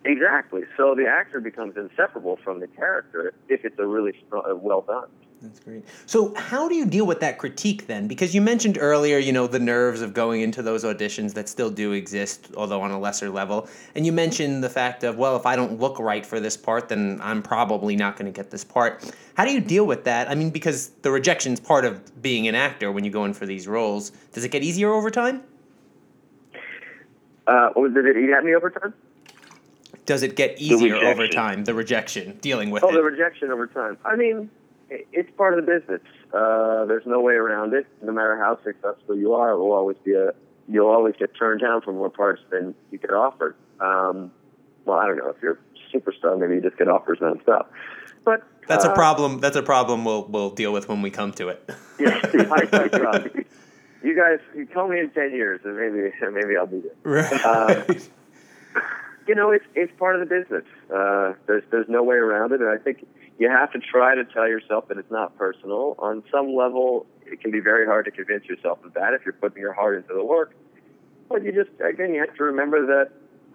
[0.04, 0.62] Exactly.
[0.76, 5.08] So the actor becomes inseparable from the character if it's a really uh, well done.
[5.44, 5.84] That's great.
[6.06, 8.08] So, how do you deal with that critique then?
[8.08, 11.68] Because you mentioned earlier, you know, the nerves of going into those auditions that still
[11.68, 13.68] do exist, although on a lesser level.
[13.94, 16.88] And you mentioned the fact of, well, if I don't look right for this part,
[16.88, 19.04] then I'm probably not going to get this part.
[19.34, 20.30] How do you deal with that?
[20.30, 23.44] I mean, because the rejection's part of being an actor when you go in for
[23.44, 24.12] these roles.
[24.32, 25.42] Does it get easier over time?
[27.46, 28.94] Uh, did it eat at me over time?
[30.06, 31.64] Does it get easier over time?
[31.64, 32.92] The rejection, dealing with oh, it.
[32.92, 33.96] Oh, the rejection over time.
[34.04, 34.50] I mean,
[34.90, 36.02] it's part of the business.
[36.32, 37.86] Uh, there's no way around it.
[38.02, 40.32] No matter how successful you are, it will always be a
[40.68, 43.54] you'll always get turned down for more parts than you get offered.
[43.80, 44.30] Um,
[44.84, 47.66] well, I don't know if you're a superstar, maybe you just get offers nonstop.
[48.24, 49.40] But that's uh, a problem.
[49.40, 51.68] That's a problem we'll we'll deal with when we come to it.
[51.98, 53.30] yeah, I,
[54.02, 56.92] You guys, you call me in ten years, and maybe maybe I'll be there.
[57.04, 57.44] Right.
[57.44, 57.94] Uh,
[59.26, 60.64] you know, it's it's part of the business.
[60.94, 63.06] Uh, there's there's no way around it, and I think
[63.38, 65.96] you have to try to tell yourself that it's not personal.
[65.98, 69.34] On some level, it can be very hard to convince yourself of that if you're
[69.34, 70.54] putting your heart into the work.
[71.28, 73.10] But you just again, you have to remember that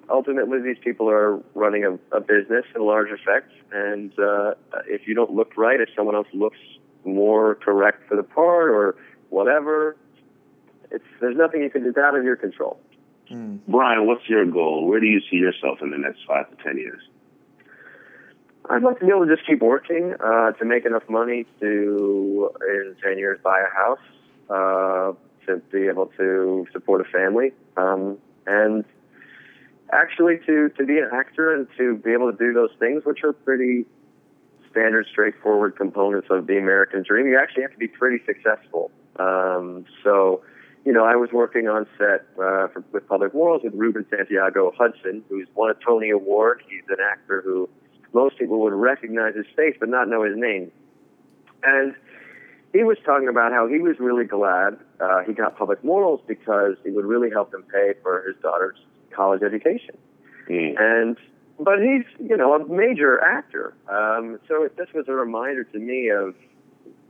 [0.09, 4.53] ultimately these people are running a, a business in large effect, and uh,
[4.87, 6.57] if you don't look right, if someone else looks
[7.05, 8.95] more correct for the part or
[9.29, 9.95] whatever,
[10.91, 11.89] it's there's nothing you can do.
[11.89, 12.79] It's out of your control.
[13.31, 13.59] Mm.
[13.67, 14.87] Brian, what's your goal?
[14.87, 17.01] Where do you see yourself in the next five to ten years?
[18.69, 22.51] I'd like to be able to just keep working uh, to make enough money to,
[22.61, 23.99] in ten years, buy a house,
[24.49, 25.13] uh,
[25.47, 28.85] to be able to support a family, um, and
[29.91, 33.23] actually to to be an actor and to be able to do those things, which
[33.23, 33.85] are pretty
[34.69, 37.27] standard, straightforward components of the American dream.
[37.27, 38.91] You actually have to be pretty successful.
[39.17, 40.41] Um, so
[40.85, 44.71] you know, I was working on set uh, for, with Public Morals with Ruben Santiago
[44.77, 46.61] Hudson, who's won a Tony Award.
[46.69, 47.69] He's an actor who
[48.13, 50.71] most people would recognize his face but not know his name.
[51.63, 51.93] And
[52.73, 56.75] he was talking about how he was really glad uh, he got Public Morals because
[56.83, 58.77] it would really help him pay for his daughter's
[59.11, 59.97] college education.
[60.49, 60.75] Mm.
[60.79, 61.17] And
[61.59, 66.09] but he's you know a major actor, um, so this was a reminder to me
[66.09, 66.33] of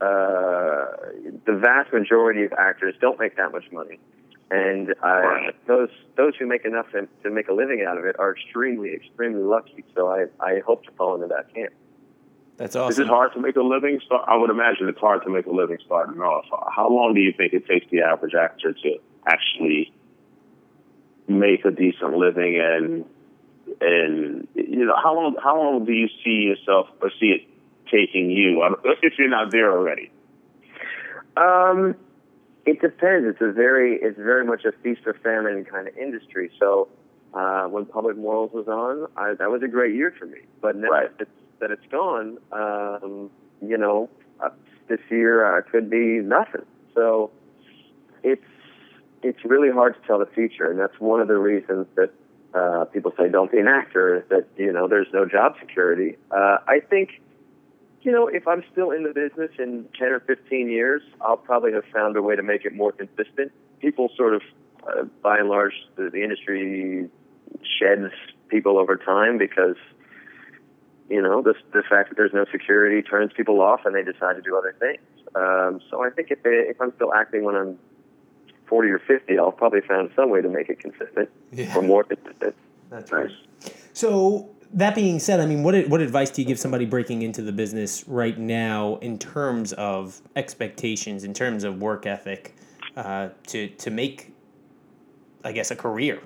[0.00, 0.86] uh,
[1.46, 3.98] the vast majority of actors don't make that much money,
[4.50, 8.16] and uh, those those who make enough to, to make a living out of it
[8.18, 9.84] are extremely extremely lucky.
[9.94, 11.72] So I I hope to fall into that camp.
[12.56, 12.92] That's awesome.
[12.92, 14.00] Is it hard to make a living?
[14.04, 16.44] Start, I would imagine it's hard to make a living starting off.
[16.74, 19.92] How long do you think it takes the average actor to actually
[21.28, 23.04] make a decent living and
[23.80, 27.42] and you know how long how long do you see yourself or see it
[27.90, 28.62] taking you
[29.02, 30.10] if you're not there already?
[31.36, 31.94] Um,
[32.66, 33.26] it depends.
[33.28, 36.50] It's a very, it's very much a feast or famine kind of industry.
[36.58, 36.88] So
[37.32, 40.40] uh, when Public Morals was on, I, that was a great year for me.
[40.60, 41.18] But now right.
[41.18, 43.30] that, it's, that it's gone, um,
[43.62, 44.50] you know, uh,
[44.88, 46.66] this year uh, could be nothing.
[46.94, 47.30] So
[48.22, 48.44] it's
[49.22, 52.10] it's really hard to tell the future, and that's one of the reasons that
[52.54, 54.16] uh, people say don't be an actor.
[54.16, 56.16] Is that you know there's no job security.
[56.30, 57.20] Uh, I think
[58.02, 61.72] you know, if I'm still in the business in 10 or 15 years, I'll probably
[61.72, 63.52] have found a way to make it more consistent.
[63.80, 64.42] People sort of,
[64.86, 67.08] uh, by and large, the, the industry
[67.78, 68.12] sheds
[68.48, 69.76] people over time because,
[71.08, 74.36] you know, the, the fact that there's no security turns people off and they decide
[74.36, 75.00] to do other things.
[75.34, 77.78] Um, so I think if, they, if I'm still acting when I'm
[78.66, 81.76] 40 or 50, I'll probably find some way to make it consistent yeah.
[81.76, 82.54] or more consistent.
[82.88, 83.32] That's nice.
[83.92, 87.42] So that being said, I mean, what what advice do you give somebody breaking into
[87.42, 92.54] the business right now in terms of expectations, in terms of work ethic,
[92.96, 94.32] uh, to to make,
[95.44, 96.20] I guess, a career?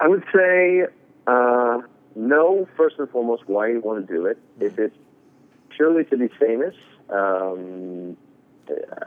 [0.00, 0.86] I would say
[1.26, 1.78] uh,
[2.16, 4.38] know first and foremost why you want to do it.
[4.60, 4.96] If it's
[5.70, 6.74] purely to be famous,
[7.10, 8.16] um,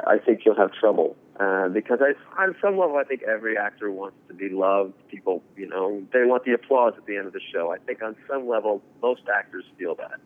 [0.06, 1.16] I think you'll have trouble.
[1.40, 4.94] Uh, because I, on some level, I think every actor wants to be loved.
[5.10, 7.74] People, you know, they want the applause at the end of the show.
[7.74, 10.20] I think on some level, most actors feel that.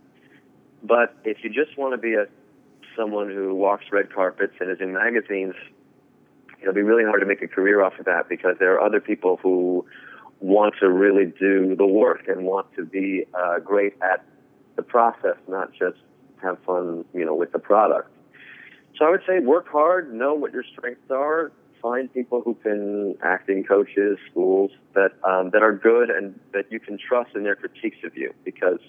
[0.84, 2.28] But if you just want to be a
[2.96, 5.56] someone who walks red carpets and is in magazines,
[6.62, 9.00] it'll be really hard to make a career off of that because there are other
[9.00, 9.86] people who
[10.40, 14.24] want to really do the work and want to be uh, great at
[14.76, 15.98] the process, not just
[16.42, 18.10] have fun, you know, with the product.
[19.00, 23.16] So I would say work hard, know what your strengths are, find people who can
[23.24, 27.56] acting coaches, schools that um, that are good and that you can trust in their
[27.56, 28.34] critiques of you.
[28.44, 28.80] Because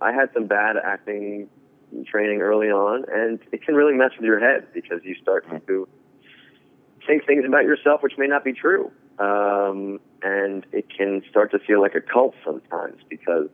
[0.00, 1.48] I had some bad acting
[2.06, 5.88] training early on, and it can really mess with your head because you start to
[7.04, 11.58] think things about yourself which may not be true, um, and it can start to
[11.58, 13.48] feel like a cult sometimes because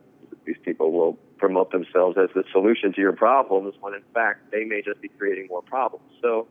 [0.45, 4.63] these people will promote themselves as the solution to your problems when in fact they
[4.63, 6.05] may just be creating more problems.
[6.23, 6.47] So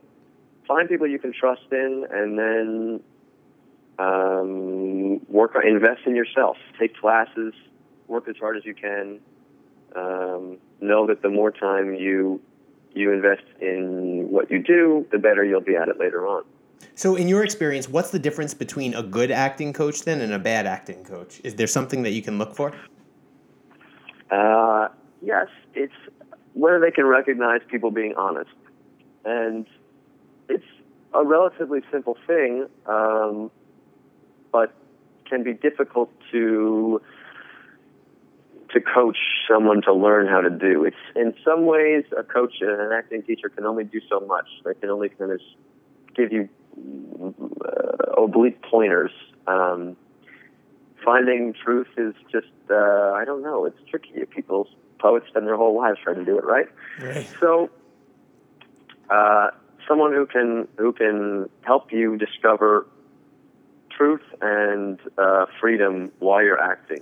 [0.68, 3.00] find people you can trust in and then
[3.98, 6.58] um, work invest in yourself.
[6.78, 7.54] Take classes,
[8.06, 9.18] work as hard as you can.
[9.96, 12.38] Um, know that the more time you
[12.94, 16.44] you invest in what you do, the better you'll be at it later on.
[16.94, 20.38] So, in your experience, what's the difference between a good acting coach then and a
[20.38, 21.40] bad acting coach?
[21.42, 22.74] Is there something that you can look for?
[24.32, 24.88] Uh,
[25.20, 25.92] yes, it's
[26.54, 28.50] whether they can recognize people being honest,
[29.24, 29.66] and
[30.48, 30.64] it's
[31.12, 33.50] a relatively simple thing, um,
[34.50, 34.74] but
[35.28, 37.00] can be difficult to
[38.70, 40.84] to coach someone to learn how to do.
[40.84, 44.46] It's in some ways a coach and an acting teacher can only do so much.
[44.64, 45.40] They can only kind of
[46.16, 46.48] give you
[47.66, 49.10] uh, oblique pointers.
[49.46, 49.96] Um,
[51.04, 53.64] finding truth is just uh, I don't know.
[53.64, 54.24] It's tricky.
[54.26, 56.68] People poets spend their whole lives trying to do it right.
[57.00, 57.28] Right.
[57.40, 57.70] So,
[59.10, 59.48] uh,
[59.88, 62.86] someone who can who can help you discover
[63.90, 67.00] truth and uh, freedom while you're acting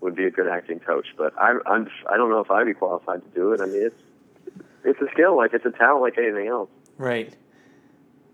[0.00, 1.06] would be a good acting coach.
[1.16, 3.60] But I, I'm I don't know if I'd be qualified to do it.
[3.60, 4.02] I mean, it's
[4.84, 6.68] it's a skill, like it's a talent, like anything else.
[6.98, 7.34] Right.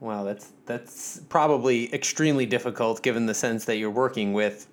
[0.01, 4.67] Wow, that's that's probably extremely difficult given the sense that you're working with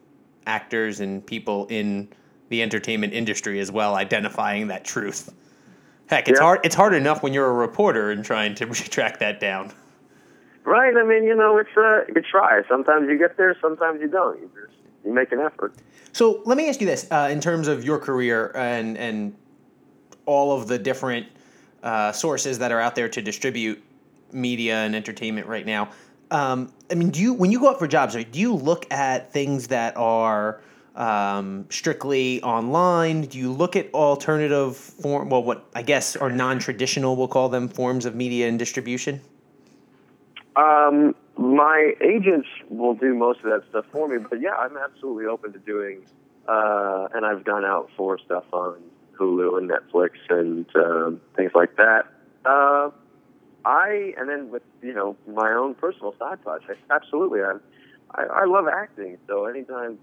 [0.46, 2.10] actors and people in
[2.50, 5.34] the entertainment industry as well, identifying that truth.
[6.08, 6.44] Heck, it's yeah.
[6.44, 6.60] hard.
[6.64, 9.72] It's hard enough when you're a reporter and trying to track that down.
[10.64, 10.96] Right.
[10.96, 12.62] I mean, you know, it's uh, you try.
[12.68, 13.56] Sometimes you get there.
[13.62, 14.40] Sometimes you don't.
[14.40, 15.74] You just you make an effort.
[16.12, 19.36] So let me ask you this: uh, in terms of your career and and
[20.26, 21.28] all of the different
[21.84, 23.82] uh, sources that are out there to distribute
[24.32, 25.90] media and entertainment right now,
[26.32, 29.32] um, I mean, do you when you go out for jobs, do you look at
[29.32, 30.62] things that are
[30.96, 33.22] um, strictly online?
[33.22, 35.30] Do you look at alternative form?
[35.30, 39.22] Well, what I guess are non-traditional, we'll call them forms of media and distribution.
[40.56, 45.26] Um, my agents will do most of that stuff for me, but yeah, I'm absolutely
[45.26, 46.02] open to doing.
[46.48, 48.78] Uh, and I've gone out for stuff on
[49.18, 52.06] Hulu and Netflix and um, things like that.
[52.46, 52.92] Uh,
[53.66, 57.42] I and then with you know my own personal side projects, absolutely.
[57.42, 57.60] I'm,
[58.12, 59.98] I I love acting, so anytime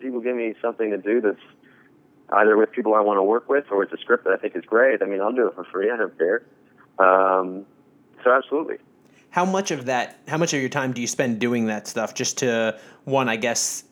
[0.00, 1.40] people give me something to do that's
[2.32, 4.54] either with people I want to work with or it's a script that I think
[4.56, 5.90] is great, I mean I'll do it for free.
[5.90, 6.42] I don't care.
[6.98, 7.66] Um,
[8.22, 8.76] so absolutely.
[9.30, 10.18] How much of that?
[10.28, 12.14] How much of your time do you spend doing that stuff?
[12.14, 13.84] Just to one, I guess,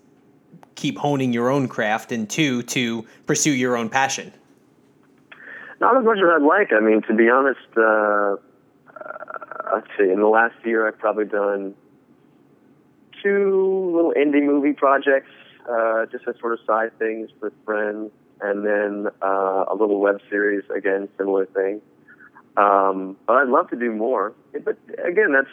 [0.76, 4.32] keep honing your own craft, and two, to pursue your own passion.
[5.80, 6.72] Not as much as I'd like.
[6.72, 7.60] I mean, to be honest.
[7.76, 8.36] Uh,
[9.96, 11.74] see, in the last year, I've probably done
[13.22, 15.30] two little indie movie projects,
[15.68, 18.10] uh, just as sort of side things with friends,
[18.40, 21.80] and then uh, a little web series, again, similar thing.
[22.56, 24.34] Um, but I'd love to do more.
[24.52, 25.48] But again, that's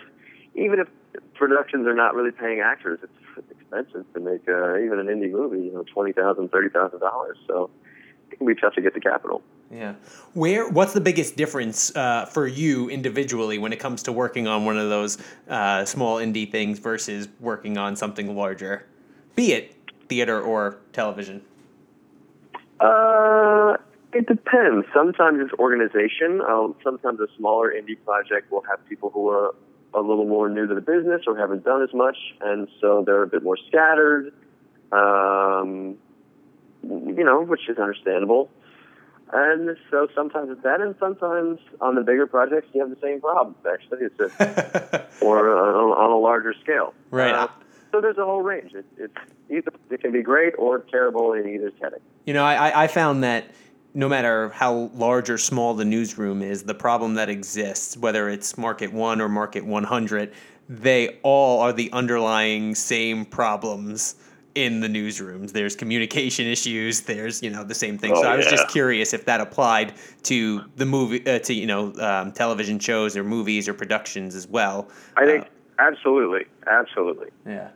[0.55, 0.87] even if
[1.35, 5.65] productions are not really paying actors, it's expensive to make uh, even an indie movie.
[5.65, 7.37] You know, twenty thousand, thirty thousand dollars.
[7.47, 7.69] So
[8.31, 9.41] it can be tough to get the capital.
[9.71, 9.95] Yeah.
[10.33, 14.65] Where what's the biggest difference uh, for you individually when it comes to working on
[14.65, 15.17] one of those
[15.49, 18.85] uh, small indie things versus working on something larger,
[19.35, 19.75] be it
[20.07, 21.41] theater or television?
[22.79, 23.77] Uh,
[24.13, 24.85] it depends.
[24.93, 26.41] Sometimes it's organization.
[26.41, 29.55] Um, sometimes a smaller indie project will have people who are
[29.93, 33.23] a little more new to the business or haven't done as much, and so they're
[33.23, 34.31] a bit more scattered.
[34.91, 35.97] Um,
[36.83, 38.49] you know, which is understandable.
[39.33, 43.21] And so sometimes it's that, and sometimes on the bigger projects you have the same
[43.21, 43.57] problems.
[43.71, 46.93] Actually, it's a, or on, on a larger scale.
[47.09, 47.33] Right.
[47.33, 47.47] Uh,
[47.91, 48.73] so there's a whole range.
[48.73, 49.17] It, it's
[49.49, 51.99] either it can be great or terrible in either setting.
[52.25, 53.45] You know, I, I found that
[53.95, 58.57] no matter how large or small the newsroom is, the problem that exists, whether it's
[58.57, 60.33] market one or market 100,
[60.67, 64.15] they all are the underlying same problems
[64.55, 65.51] in the newsrooms.
[65.51, 67.01] There's communication issues.
[67.01, 68.13] There's you know the same thing.
[68.15, 69.93] Oh, so I was just curious if that applied
[70.23, 74.47] to the movie, uh, to you know um, television shows or movies or productions as
[74.47, 74.89] well.
[75.17, 75.47] I think Uh,
[75.79, 77.29] absolutely, absolutely.
[77.45, 77.69] yeah,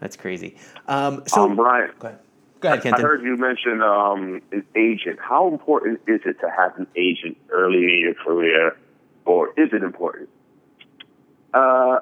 [0.00, 0.56] that's crazy.
[0.88, 2.20] Um, so um, Brian, go ahead.
[2.60, 5.18] Go ahead, I heard you mention um, an agent.
[5.20, 8.74] How important is it to have an agent early in your career,
[9.26, 10.30] or is it important?
[11.52, 11.98] Uh,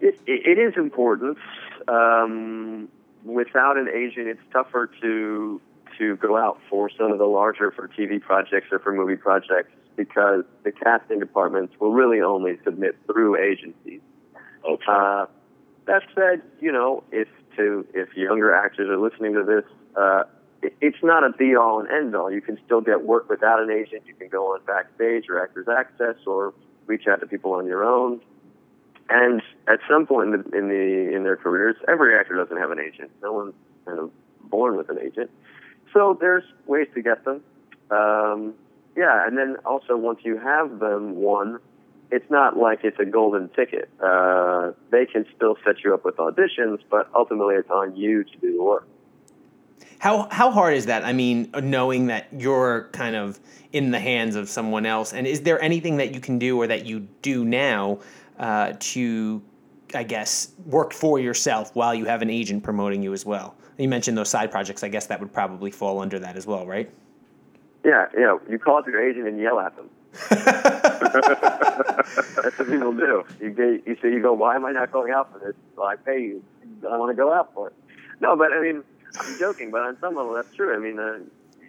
[0.00, 1.38] it, it, it is important.
[1.86, 2.88] Um,
[3.24, 5.60] without an agent, it's tougher to
[5.98, 9.70] to go out for some of the larger for TV projects or for movie projects
[9.96, 14.00] because the casting departments will really only submit through agencies.
[14.68, 14.84] Okay.
[14.88, 15.26] Uh,
[15.86, 19.64] that said, you know, if to if younger actors are listening to this,
[19.96, 20.24] uh,
[20.62, 22.30] it, it's not a be all and end all.
[22.30, 24.02] You can still get work without an agent.
[24.06, 26.54] You can go on backstage or Actors Access or
[26.86, 28.20] reach out to people on your own.
[29.08, 32.70] And at some point in the in the in their careers, every actor doesn't have
[32.70, 33.10] an agent.
[33.22, 34.10] No one's kind of
[34.48, 35.30] born with an agent.
[35.92, 37.42] So there's ways to get them.
[37.90, 38.54] Um,
[38.96, 41.58] yeah, and then also once you have them, one,
[42.10, 43.90] it's not like it's a golden ticket.
[44.02, 48.36] Uh, they can still set you up with auditions, but ultimately it's on you to
[48.38, 48.86] do the work.
[49.98, 51.04] How how hard is that?
[51.04, 53.40] I mean, knowing that you're kind of
[53.72, 56.66] in the hands of someone else, and is there anything that you can do or
[56.66, 57.98] that you do now
[58.38, 59.42] uh, to,
[59.94, 63.56] I guess, work for yourself while you have an agent promoting you as well?
[63.78, 64.84] You mentioned those side projects.
[64.84, 66.90] I guess that would probably fall under that as well, right?
[67.84, 68.38] Yeah, yeah.
[68.48, 69.90] You call up your agent and yell at them.
[70.30, 70.44] That's
[72.58, 73.24] what people do.
[73.40, 75.54] You get, you say, you go, why am I not going out for this?
[75.76, 76.42] Well, I pay you.
[76.88, 77.74] I want to go out for it.
[78.20, 78.84] No, but I mean,
[79.18, 80.74] I'm joking, but on some level, that's true.
[80.74, 81.18] I mean, uh,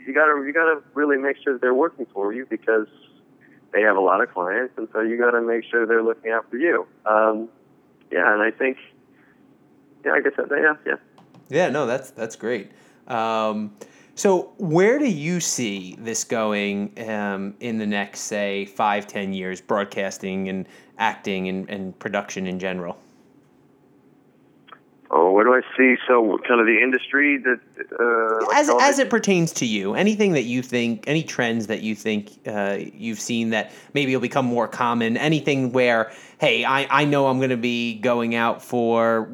[0.06, 2.88] you gotta you gotta really make sure that they're working for you because
[3.76, 6.58] they have a lot of clients, and so you gotta make sure they're looking for
[6.58, 6.88] you.
[7.06, 7.50] Um,
[8.12, 8.78] yeah, and I think,
[10.06, 10.96] yeah, I guess that, yeah, yeah.
[11.50, 12.72] Yeah, no, that's that's great.
[13.08, 13.76] Um,
[14.16, 19.60] so, where do you see this going um, in the next, say, five, ten years,
[19.60, 20.68] broadcasting and
[20.98, 22.98] acting and, and production in general?
[25.12, 25.96] Oh, what do I see?
[26.08, 27.60] So, kind of the industry that
[28.00, 31.82] uh, like as, as it pertains to you, anything that you think, any trends that
[31.82, 36.88] you think uh, you've seen that maybe will become more common, anything where, hey, I,
[36.90, 39.30] I know I'm going to be going out for,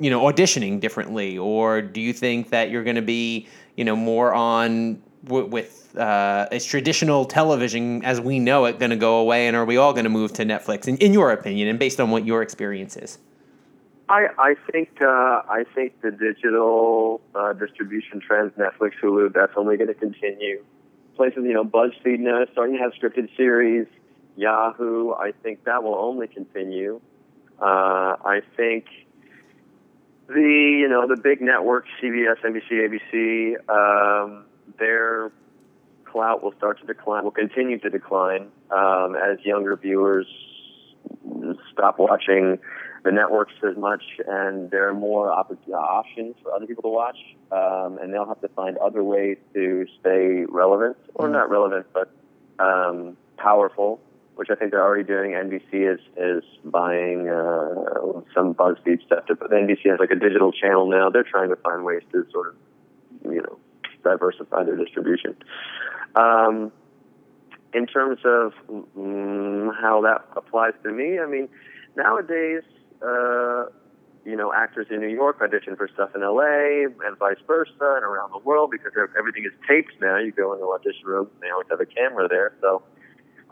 [0.00, 3.46] you know, auditioning differently, or do you think that you're going to be,
[3.76, 8.90] you know, more on w- with uh, is traditional television as we know it going
[8.90, 10.88] to go away, and are we all going to move to Netflix?
[10.88, 13.18] In, in your opinion, and based on what your experience is.
[14.12, 19.78] I, I think uh, I think the digital uh, distribution trends, Netflix, Hulu, that's only
[19.78, 20.62] going to continue.
[21.16, 23.86] Places, you know, BuzzFeed now starting to have scripted series.
[24.36, 27.00] Yahoo, I think that will only continue.
[27.58, 28.84] Uh, I think
[30.28, 34.44] the you know the big networks, CBS, NBC, ABC, um,
[34.78, 35.32] their
[36.04, 37.24] clout will start to decline.
[37.24, 40.26] Will continue to decline um, as younger viewers
[41.72, 42.58] stop watching
[43.04, 47.16] the networks as much, and there are more opp- options for other people to watch,
[47.50, 52.14] um, and they'll have to find other ways to stay relevant, or not relevant, but
[52.58, 54.00] um, powerful,
[54.36, 55.32] which I think they're already doing.
[55.32, 60.88] NBC is is buying uh, some BuzzFeed stuff, but NBC has like a digital channel
[60.88, 61.10] now.
[61.10, 63.58] They're trying to find ways to sort of, you know,
[64.04, 65.36] diversify their distribution.
[66.14, 66.70] Um,
[67.74, 71.48] in terms of mm, how that applies to me, I mean,
[71.96, 72.62] nowadays,
[73.04, 73.64] uh,
[74.24, 78.04] you know, actors in New York audition for stuff in LA and vice versa and
[78.04, 80.16] around the world because everything is taped now.
[80.18, 82.54] You go in the audition room, they always have a camera there.
[82.60, 82.82] So,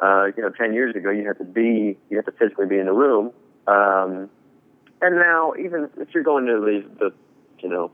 [0.00, 2.78] uh, you know, 10 years ago, you had to be, you had to physically be
[2.78, 3.32] in the room.
[3.66, 4.30] Um,
[5.02, 7.12] and now, even if you're going to the, the,
[7.62, 7.90] you know,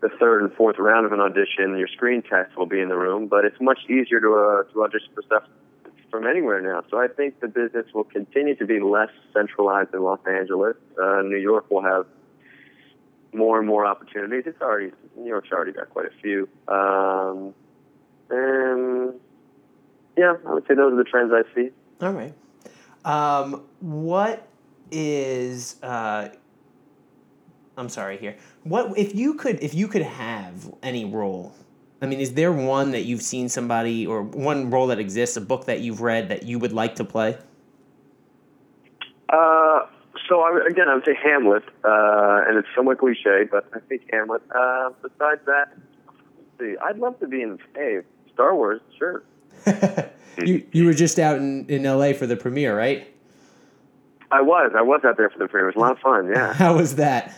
[0.00, 2.96] the third and fourth round of an audition, your screen test will be in the
[2.96, 5.44] room, but it's much easier to uh, to audition for stuff
[6.14, 6.80] from anywhere now.
[6.92, 10.76] So I think the business will continue to be less centralized in Los Angeles.
[10.96, 12.06] Uh, New York will have
[13.32, 14.44] more and more opportunities.
[14.46, 16.48] It's already New York's already got quite a few.
[16.68, 17.52] Um,
[18.30, 19.14] and
[20.16, 21.70] yeah, I would say those are the trends I see.
[22.00, 22.32] All right.
[23.04, 24.46] Um, what
[24.92, 26.28] is uh,
[27.76, 28.36] I'm sorry here.
[28.62, 31.56] What if you could if you could have any role?
[32.04, 35.40] I mean, is there one that you've seen somebody or one role that exists, a
[35.40, 37.38] book that you've read that you would like to play?
[39.30, 39.86] Uh,
[40.28, 44.02] so I, again, I would say Hamlet, uh, and it's somewhat cliche, but I think
[44.12, 44.42] Hamlet.
[44.54, 45.72] Uh, besides that,
[46.06, 48.00] let's see, I'd love to be in hey
[48.34, 49.22] Star Wars, sure.
[50.44, 52.12] you you were just out in, in L.A.
[52.12, 53.08] for the premiere, right?
[54.30, 54.72] I was.
[54.76, 55.70] I was out there for the premiere.
[55.70, 56.28] It was a lot of fun.
[56.28, 56.52] Yeah.
[56.64, 57.34] How was that?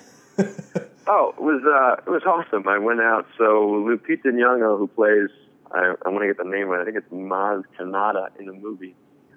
[1.07, 2.67] Oh, it was uh, it was awesome.
[2.69, 3.27] I went out.
[3.39, 5.31] So Lupita Nyong'o, who plays,
[5.71, 6.81] I, I want to get the name right.
[6.81, 8.95] I think it's Maz Kanata in the movie.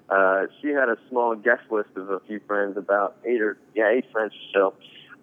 [0.08, 3.90] Uh, she had a small guest list of a few friends, about eight or yeah,
[3.90, 4.74] eight friends or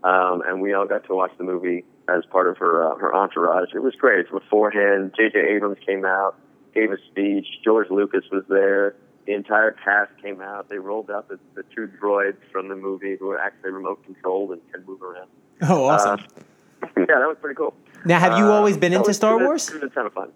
[0.04, 2.96] so, um, and we all got to watch the movie as part of her uh,
[2.96, 3.70] her entourage.
[3.74, 4.30] It was great.
[4.32, 5.40] Beforehand, J.J.
[5.56, 6.36] Abrams came out,
[6.74, 7.46] gave a speech.
[7.64, 8.96] George Lucas was there.
[9.28, 10.70] The entire cast came out.
[10.70, 14.52] They rolled out the, the two droids from the movie who were actually remote controlled
[14.54, 15.28] and can move around.
[15.64, 16.22] Oh, awesome!
[16.82, 17.74] Uh, yeah, that was pretty cool.
[18.06, 19.70] Now, have you Uh, always been that into was- Star it was- Wars?
[19.70, 20.30] It was a ton of fun.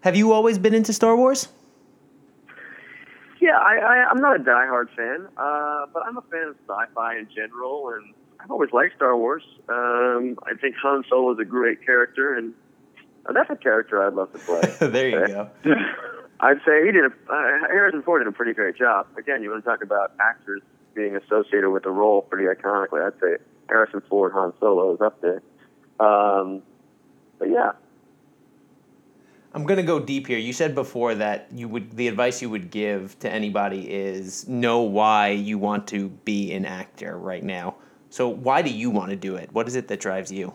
[0.00, 1.48] Have you always been into Star Wars?
[3.40, 7.16] Yeah, I, I, I'm not a diehard fan, uh, but I'm a fan of sci-fi
[7.18, 9.42] in general, and I've always liked Star Wars.
[9.68, 12.54] Um, I think Han Solo is a great character, and
[13.28, 14.88] uh, that's a character I'd love to play.
[14.88, 15.50] there you go.
[16.40, 17.04] I'd say he did.
[17.04, 19.06] A, uh, Harrison Ford did a pretty great job.
[19.18, 20.62] Again, you want to talk about actors
[20.94, 23.06] being associated with the role pretty iconically.
[23.06, 25.42] I'd say Harrison Ford, Han Solo is up there.
[25.98, 26.62] Um,
[27.38, 27.72] but yeah,
[29.52, 30.38] I'm gonna go deep here.
[30.38, 34.82] You said before that you would the advice you would give to anybody is know
[34.82, 37.76] why you want to be an actor right now.
[38.10, 39.50] So why do you want to do it?
[39.52, 40.54] What is it that drives you?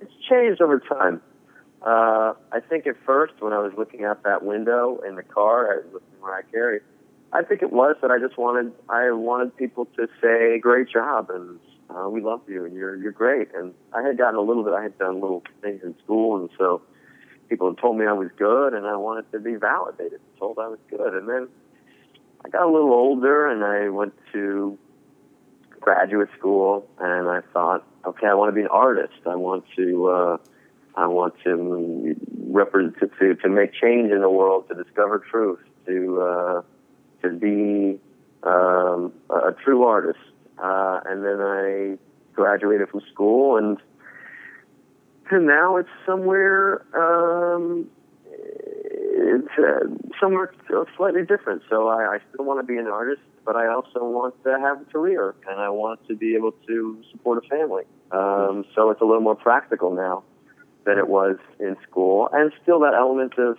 [0.00, 1.20] it's changed over time.
[1.86, 5.72] Uh, I think at first, when I was looking out that window in the car,
[5.72, 6.82] I was looking where I carried.
[7.32, 11.30] I think it was that I just wanted I wanted people to say great job
[11.30, 13.54] and uh, we love you and you're you're great.
[13.54, 14.72] And I had gotten a little bit.
[14.72, 16.82] I had done little things in school, and so
[17.48, 20.66] people had told me I was good, and I wanted to be validated, told I
[20.66, 21.14] was good.
[21.14, 21.46] And then
[22.44, 24.76] I got a little older, and I went to
[25.78, 29.20] graduate school, and I thought, okay, I want to be an artist.
[29.24, 30.06] I want to.
[30.08, 30.36] Uh,
[30.96, 32.16] I want to
[32.48, 36.62] represent to, to make change in the world, to discover truth, to uh,
[37.22, 38.00] to be
[38.42, 40.18] um, a, a true artist.
[40.58, 41.98] Uh, and then I
[42.34, 43.76] graduated from school, and
[45.30, 47.88] and now it's somewhere um,
[48.24, 49.86] it's uh,
[50.18, 50.54] somewhere
[50.96, 51.62] slightly different.
[51.68, 54.80] So I, I still want to be an artist, but I also want to have
[54.80, 57.84] a career, and I want to be able to support a family.
[58.12, 60.24] Um, so it's a little more practical now
[60.86, 63.58] than it was in school, and still that element of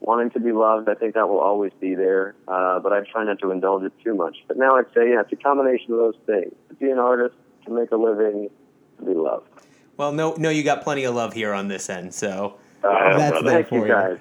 [0.00, 0.88] wanting to be loved.
[0.88, 3.92] I think that will always be there, uh, but I try not to indulge it
[4.04, 4.36] too much.
[4.46, 7.34] But now I'd say, yeah, it's a combination of those things: to be an artist,
[7.64, 8.50] to make a living,
[8.98, 9.48] to be loved.
[9.96, 12.12] Well, no, no, you got plenty of love here on this end.
[12.12, 13.88] So Uh, That's there thank for you you.
[13.88, 14.18] guys.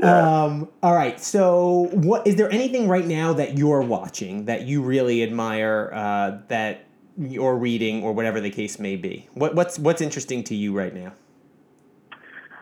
[0.00, 0.44] Yeah.
[0.44, 1.20] Um, all right.
[1.20, 6.38] So, what is there anything right now that you're watching that you really admire uh,
[6.48, 6.86] that
[7.18, 9.28] you're reading or whatever the case may be?
[9.34, 11.12] What, what's what's interesting to you right now?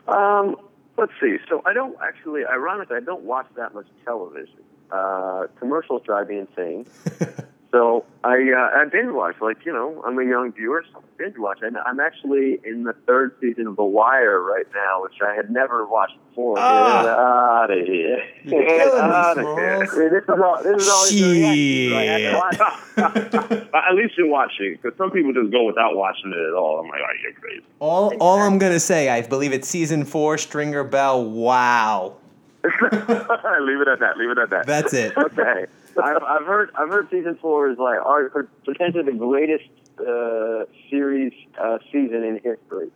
[0.08, 0.56] Um,
[0.96, 1.36] let's see.
[1.48, 4.60] So I don't actually, ironically, I don't watch that much television.
[4.90, 6.86] Uh, commercials drive me insane.
[7.72, 9.36] so I, uh, I binge watch.
[9.40, 11.58] Like you know, I'm a young viewer, so I binge watch.
[11.60, 15.50] And I'm actually in the third season of The Wire right now, which I had
[15.50, 16.56] never watched before.
[16.58, 17.02] Ah.
[17.02, 18.22] Get out of here!
[18.46, 19.58] Get outta Smalls.
[19.58, 19.88] here.
[19.92, 20.62] I mean, this is all.
[20.62, 23.48] This is reaction, so
[23.78, 23.90] I had to watch.
[23.90, 26.80] At least you're watching, because some people just go without watching it at all.
[26.80, 27.64] I'm like, oh, you're crazy.
[27.80, 31.24] All all I'm gonna say, I believe it's season four, Stringer Bell.
[31.24, 32.16] Wow,
[32.64, 34.14] leave it at that.
[34.16, 34.66] Leave it at that.
[34.66, 35.16] that's it.
[35.18, 35.66] okay.
[36.02, 39.68] I've, I've heard I've heard season four is like are potentially the greatest
[40.00, 42.90] uh, series uh, season in history.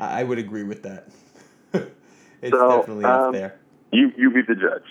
[0.00, 1.08] I would agree with that.
[2.42, 3.58] it's So, definitely up um, there.
[3.92, 4.82] You you be the judge.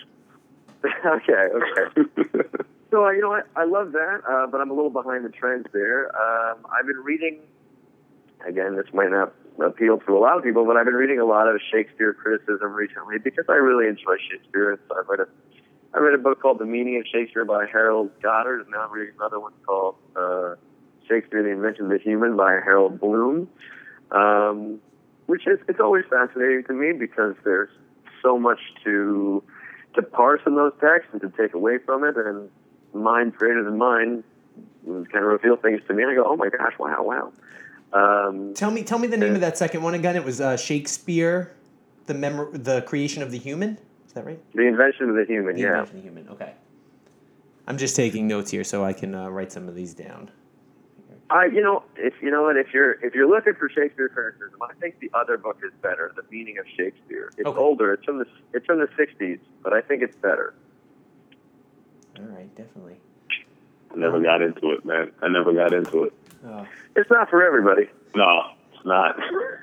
[1.04, 2.64] okay, okay.
[2.90, 3.46] So uh, you know what?
[3.56, 6.10] I love that, uh, but I'm a little behind the trends there.
[6.16, 7.40] Um, I've been reading.
[8.46, 9.32] Again, this might not
[9.62, 12.72] appeal to a lot of people, but I've been reading a lot of Shakespeare criticism
[12.72, 14.80] recently because I really enjoy Shakespeare.
[14.88, 15.28] So I've read a,
[15.94, 18.92] I read a book called The Meaning of Shakespeare by Harold Goddard, and now I'm
[18.92, 20.54] reading another one called uh,
[21.08, 23.48] Shakespeare: The Invention of the Human by Harold Bloom.
[24.10, 24.80] Um,
[25.26, 27.70] which is it's always fascinating to me because there's
[28.20, 29.44] so much to
[29.94, 32.50] to parse in those texts and to take away from it, and
[32.94, 34.24] mind greater than mine
[34.84, 36.02] kind of reveal things to me.
[36.02, 37.32] And I go, oh my gosh, wow, wow.
[37.92, 40.16] Um, Tell me, tell me the name of that second one again.
[40.16, 41.52] It was uh, Shakespeare,
[42.06, 43.78] the memor- the creation of the human.
[44.06, 44.40] Is that right?
[44.54, 45.68] the invention of the human, The yeah.
[45.80, 46.28] invention of the human.
[46.30, 46.52] Okay.
[47.66, 50.30] I'm just taking notes here so I can uh, write some of these down.
[51.30, 54.58] I, you know, if you know what, if you're if you're looking for Shakespeare criticism,
[54.62, 56.12] I think the other book is better.
[56.16, 57.30] The Meaning of Shakespeare.
[57.38, 57.56] It's Okay.
[57.58, 57.92] older.
[57.92, 60.54] It's from the it's from the '60s, but I think it's better.
[62.20, 62.96] All right, definitely.
[63.92, 65.10] I never got into it, man.
[65.22, 66.12] I never got into it.
[66.46, 66.66] Oh.
[66.96, 67.88] It's not for everybody.
[68.14, 69.16] No, it's not.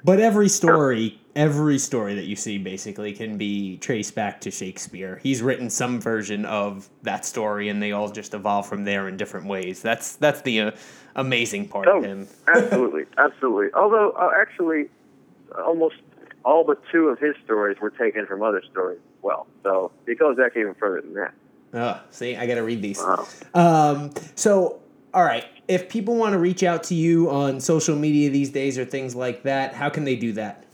[0.04, 5.20] But every story, every story that you see basically can be traced back to Shakespeare.
[5.24, 9.18] He's written some version of that story, and they all just evolve from there in
[9.18, 9.82] different ways.
[9.82, 10.72] That's that's the uh,
[11.16, 12.28] amazing part Oh, of him.
[12.48, 13.74] absolutely, absolutely.
[13.74, 14.86] Although, uh, actually,
[15.66, 15.96] almost
[16.46, 19.48] all but two of his stories were taken from other stories as well.
[19.64, 21.34] So it goes back even further than that.
[21.78, 23.00] Oh, see, I got to read these.
[23.00, 23.28] Wow.
[23.54, 24.80] Um, so,
[25.14, 28.78] all right, if people want to reach out to you on social media these days
[28.78, 30.66] or things like that, how can they do that?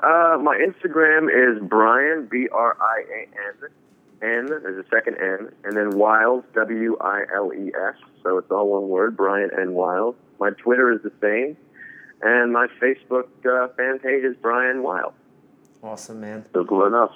[0.00, 3.70] Uh, my Instagram is Brian B R I A N
[4.22, 4.46] N.
[4.46, 7.96] There's a second N, and then Wiles W I L E S.
[8.22, 10.14] So it's all one word, Brian N Wiles.
[10.38, 11.56] My Twitter is the same,
[12.22, 15.14] and my Facebook uh, fan page is Brian Wiles.
[15.82, 16.46] Awesome, man.
[16.54, 17.12] Simple enough.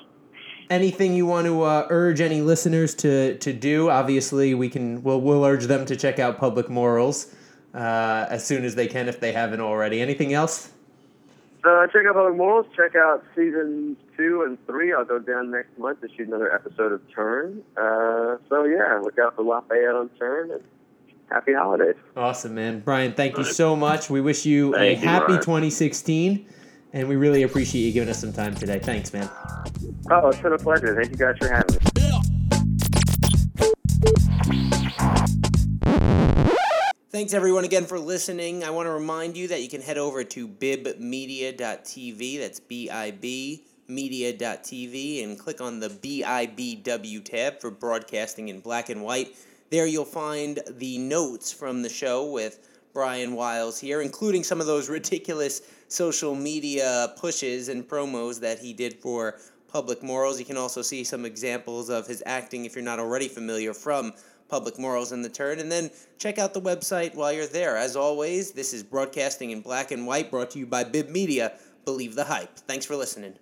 [0.70, 3.90] Anything you want to uh, urge any listeners to, to do?
[3.90, 5.02] Obviously, we can.
[5.02, 7.34] We'll, we'll urge them to check out Public Morals
[7.74, 10.00] uh, as soon as they can if they haven't already.
[10.00, 10.70] Anything else?
[11.64, 12.66] Uh, check out Public Morals.
[12.76, 14.92] Check out season two and three.
[14.92, 17.62] I'll go down next month to shoot another episode of Turn.
[17.76, 20.50] Uh, so yeah, look out for Lafayette on Turn.
[20.50, 20.62] And
[21.30, 21.96] happy holidays.
[22.16, 22.80] Awesome, man.
[22.80, 24.10] Brian, thank you so much.
[24.10, 25.40] We wish you Thank a you, happy Brian.
[25.40, 26.46] 2016,
[26.94, 28.78] and we really appreciate you giving us some time today.
[28.78, 29.28] Thanks, man.
[30.10, 30.94] Oh, it's been a pleasure.
[30.94, 31.80] Thank you guys for having me.
[37.10, 38.64] Thanks everyone again for listening.
[38.64, 43.10] I want to remind you that you can head over to bibmedia.tv, that's B I
[43.10, 49.36] B media.tv, and click on the BIBW tab for broadcasting in black and white.
[49.70, 54.66] There you'll find the notes from the show with Brian Wiles here, including some of
[54.66, 60.38] those ridiculous social media pushes and promos that he did for Public Morals.
[60.38, 64.12] You can also see some examples of his acting if you're not already familiar from
[64.48, 65.58] Public Morals in the Turn.
[65.58, 67.76] And then check out the website while you're there.
[67.76, 71.54] As always, this is Broadcasting in Black and White brought to you by Bib Media.
[71.84, 72.56] Believe the hype.
[72.56, 73.34] Thanks for listening.